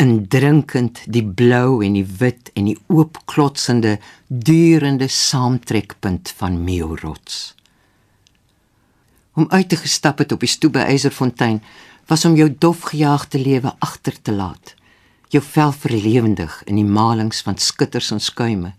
in 0.00 0.24
drinkend 0.32 1.02
die 1.06 1.22
blou 1.24 1.82
en 1.84 1.98
die 1.98 2.06
wit 2.18 2.48
en 2.56 2.70
die 2.70 2.78
oop 2.88 3.20
klotsende 3.30 3.98
durende 4.28 5.08
saamtrekpunt 5.08 6.32
van 6.38 6.56
Meelrots. 6.64 7.52
Om 9.34 9.46
uit 9.50 9.68
te 9.68 9.76
gestap 9.76 10.22
het 10.22 10.32
op 10.32 10.40
die 10.40 10.50
stoep 10.50 10.78
by 10.78 10.86
Eiserfontein 10.94 11.60
was 12.08 12.24
om 12.24 12.36
jou 12.38 12.48
dofgejaagde 12.48 13.38
lewe 13.38 13.74
agter 13.84 14.16
te 14.22 14.32
laat. 14.32 14.74
Jou 15.32 15.42
vel 15.42 15.72
verlewendig 15.72 16.62
in 16.68 16.76
die 16.76 16.86
malings 16.86 17.42
van 17.42 17.58
skitters 17.58 18.10
en 18.14 18.20
skuime. 18.20 18.74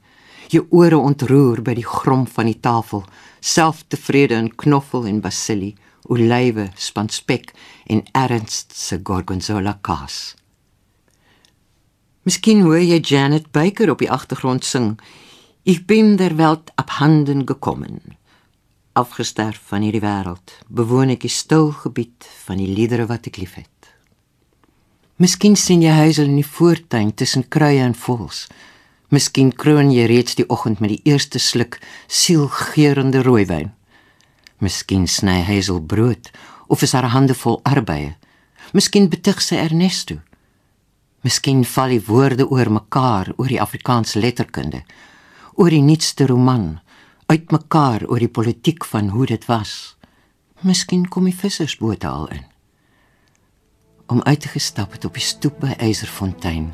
Jou 0.54 0.66
ore 0.70 0.98
ontroer 0.98 1.62
by 1.66 1.74
die 1.78 1.88
grom 1.88 2.28
van 2.28 2.46
die 2.46 2.60
tafel, 2.60 3.04
selftevrede 3.42 4.38
in 4.38 4.52
knoffel 4.56 5.08
en 5.10 5.22
basilie, 5.22 5.76
olywe, 6.10 6.70
spanspek 6.78 7.54
en 7.90 8.04
ernst 8.14 8.76
se 8.78 9.00
gorgonzola 9.04 9.80
kaas. 9.82 10.36
Miskien 12.26 12.64
hoor 12.66 12.82
jy 12.82 13.02
Janet 13.06 13.52
Baker 13.54 13.92
op 13.94 14.02
die 14.02 14.10
agtergrond 14.10 14.66
sing. 14.66 14.96
Ich 15.64 15.86
bin 15.86 16.18
der 16.18 16.38
Welt 16.38 16.72
abhanden 16.76 17.46
gekommen. 17.46 18.02
Afgesterf 18.94 19.60
van 19.70 19.84
hierdie 19.86 20.02
wêreld, 20.02 20.56
bewoon 20.70 21.12
ek 21.14 21.26
die 21.26 21.34
stil 21.34 21.72
gebied 21.84 22.26
van 22.46 22.62
die 22.62 22.70
liedere 22.70 23.06
wat 23.10 23.28
ek 23.30 23.38
liefhet. 23.42 23.75
Miskien 25.16 25.54
sien 25.56 25.80
jy 25.80 25.94
huisel 25.96 26.28
in 26.28 26.42
die 26.42 26.50
voortuin 26.58 27.14
tussen 27.16 27.46
kruie 27.48 27.80
en 27.80 27.94
voëls. 27.96 28.50
Miskien 29.16 29.54
kroon 29.56 29.88
jy 29.94 30.10
reeds 30.12 30.36
die 30.36 30.44
oggend 30.52 30.82
met 30.84 30.92
die 30.92 31.08
eerste 31.08 31.40
sluk 31.40 31.78
sielgeurende 32.12 33.22
rooiwyn. 33.24 33.70
Miskien 34.60 35.06
sny 35.08 35.38
Hazel 35.48 35.80
brood 35.80 36.28
of 36.68 36.84
is 36.84 36.92
haar 36.92 37.08
hande 37.14 37.36
vol 37.40 37.62
arbeie. 37.64 38.18
Miskien 38.76 39.08
betug 39.08 39.40
sy 39.40 39.56
Ernesto. 39.56 40.18
Miskien 41.24 41.64
val 41.64 41.96
die 41.96 42.02
woorde 42.10 42.50
oor 42.52 42.74
mekaar 42.80 43.32
oor 43.38 43.48
die 43.48 43.62
Afrikaanse 43.64 44.20
letterkunde, 44.20 44.82
oor 45.56 45.72
die 45.72 45.86
nuutste 45.86 46.28
roman, 46.28 46.82
uitmekaar 47.32 48.04
oor 48.10 48.20
die 48.20 48.28
politiek 48.40 48.84
van 48.92 49.14
hoe 49.16 49.30
dit 49.32 49.48
was. 49.48 49.96
Miskien 50.68 51.08
kom 51.08 51.32
die 51.32 51.38
vissersbote 51.40 52.12
al 52.12 52.28
in. 52.36 52.44
Om 54.08 54.22
uit 54.22 54.40
te 54.42 54.48
gestap 54.48 54.92
het 54.92 55.06
op 55.06 55.14
die 55.14 55.24
stoep 55.24 55.60
by 55.60 55.74
Eiserfontein 55.78 56.74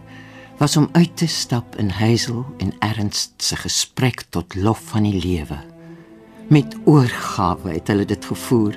was 0.57 0.77
om 0.77 0.89
uit 0.91 1.15
te 1.17 1.27
stap 1.27 1.75
in 1.75 1.89
Hazel 1.89 2.45
en 2.57 2.73
Ernst 2.79 3.31
se 3.37 3.55
gesprek 3.55 4.25
tot 4.29 4.55
lof 4.55 4.81
van 4.91 5.03
die 5.03 5.17
lewe. 5.23 5.57
Met 6.47 6.75
oorgawe 6.85 7.71
het 7.73 7.87
hulle 7.87 8.05
dit 8.05 8.25
gevoer 8.25 8.75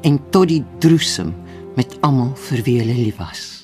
en 0.00 0.20
tot 0.30 0.48
die 0.48 0.62
droesem 0.78 1.34
met 1.76 1.98
almal 2.00 2.32
vir 2.48 2.62
wie 2.64 2.78
hulle 2.80 2.96
lief 2.96 3.20
was. 3.20 3.55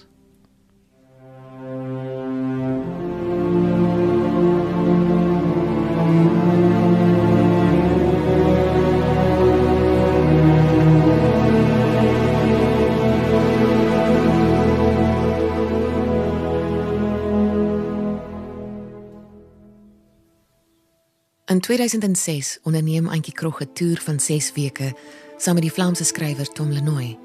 In 21.45 21.61
2006 21.61 22.59
onderneem 22.63 23.09
Antjie 23.09 23.35
Krog 23.35 23.61
'n 23.63 23.73
toer 23.73 23.99
van 24.01 24.21
6 24.21 24.53
weke 24.53 24.95
saam 25.37 25.55
met 25.55 25.63
die 25.63 25.73
Vlaamse 25.73 26.05
skrywer 26.05 26.49
Tom 26.49 26.71
Lenoy. 26.71 27.19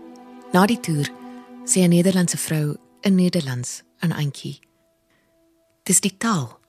Na 0.52 0.66
die 0.66 0.80
toer 0.80 1.10
sê 1.66 1.80
'n 1.80 1.90
Nederlandse 1.90 2.38
vrou 2.38 2.76
in 3.02 3.16
Nederlands 3.16 3.84
aan 4.00 4.12
Antjie: 4.12 4.60
"Dis 5.84 6.00
die 6.00 6.18
taal. 6.18 6.60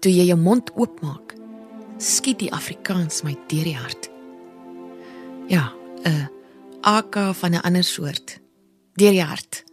Toe 0.00 0.12
jy 0.12 0.24
jou 0.24 0.38
mond 0.38 0.70
oopmaak, 0.74 1.34
skiet 1.98 2.38
die 2.38 2.52
Afrikaans 2.52 3.22
my 3.22 3.36
deur 3.46 3.64
die 3.64 3.76
hart." 3.76 4.10
Ja, 5.48 5.72
'n 6.04 6.30
AK 6.80 7.34
van 7.34 7.54
'n 7.54 7.60
ander 7.60 7.84
soort. 7.84 8.40
Deur 8.94 9.10
die 9.10 9.22
hart. 9.22 9.64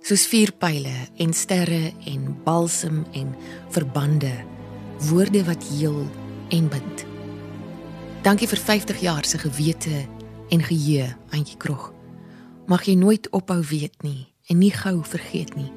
Soos 0.00 0.26
vuurpyle 0.26 1.08
en 1.16 1.32
sterre 1.32 1.92
en 2.04 2.42
balsem 2.44 3.06
en 3.12 3.36
verbande 3.68 4.44
woorde 5.08 5.44
wat 5.44 5.64
heel 5.64 6.06
en 6.48 6.68
bind. 6.68 7.04
Dankie 8.22 8.48
vir 8.48 8.58
50 8.58 9.00
jaar 9.00 9.24
se 9.24 9.38
gewete 9.38 10.06
en 10.48 10.62
geheue, 10.62 11.08
Antjie 11.30 11.56
Krog. 11.56 11.92
Mag 12.66 12.84
jy 12.86 12.94
nooit 12.94 13.30
ophou 13.30 13.60
weet 13.66 14.02
nie 14.02 14.26
en 14.46 14.58
nie 14.58 14.72
gou 14.74 15.00
vergeet 15.04 15.54
nie. 15.56 15.72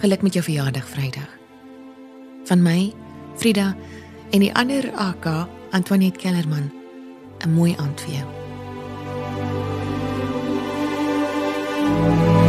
Geluk 0.00 0.22
met 0.22 0.32
jou 0.32 0.44
verjaardag 0.44 0.88
Vrydag. 0.88 1.28
Van 2.44 2.62
my, 2.62 2.92
Frida 3.36 3.74
en 4.30 4.40
die 4.40 4.54
ander 4.54 4.90
AK, 4.96 5.48
Antoinette 5.70 6.18
Kellerman. 6.18 6.72
'n 7.44 7.52
Mooi 7.52 7.74
aand 7.76 8.00
vir 8.00 8.14
jou. 8.14 8.28
thank 11.84 12.38
you 12.38 12.43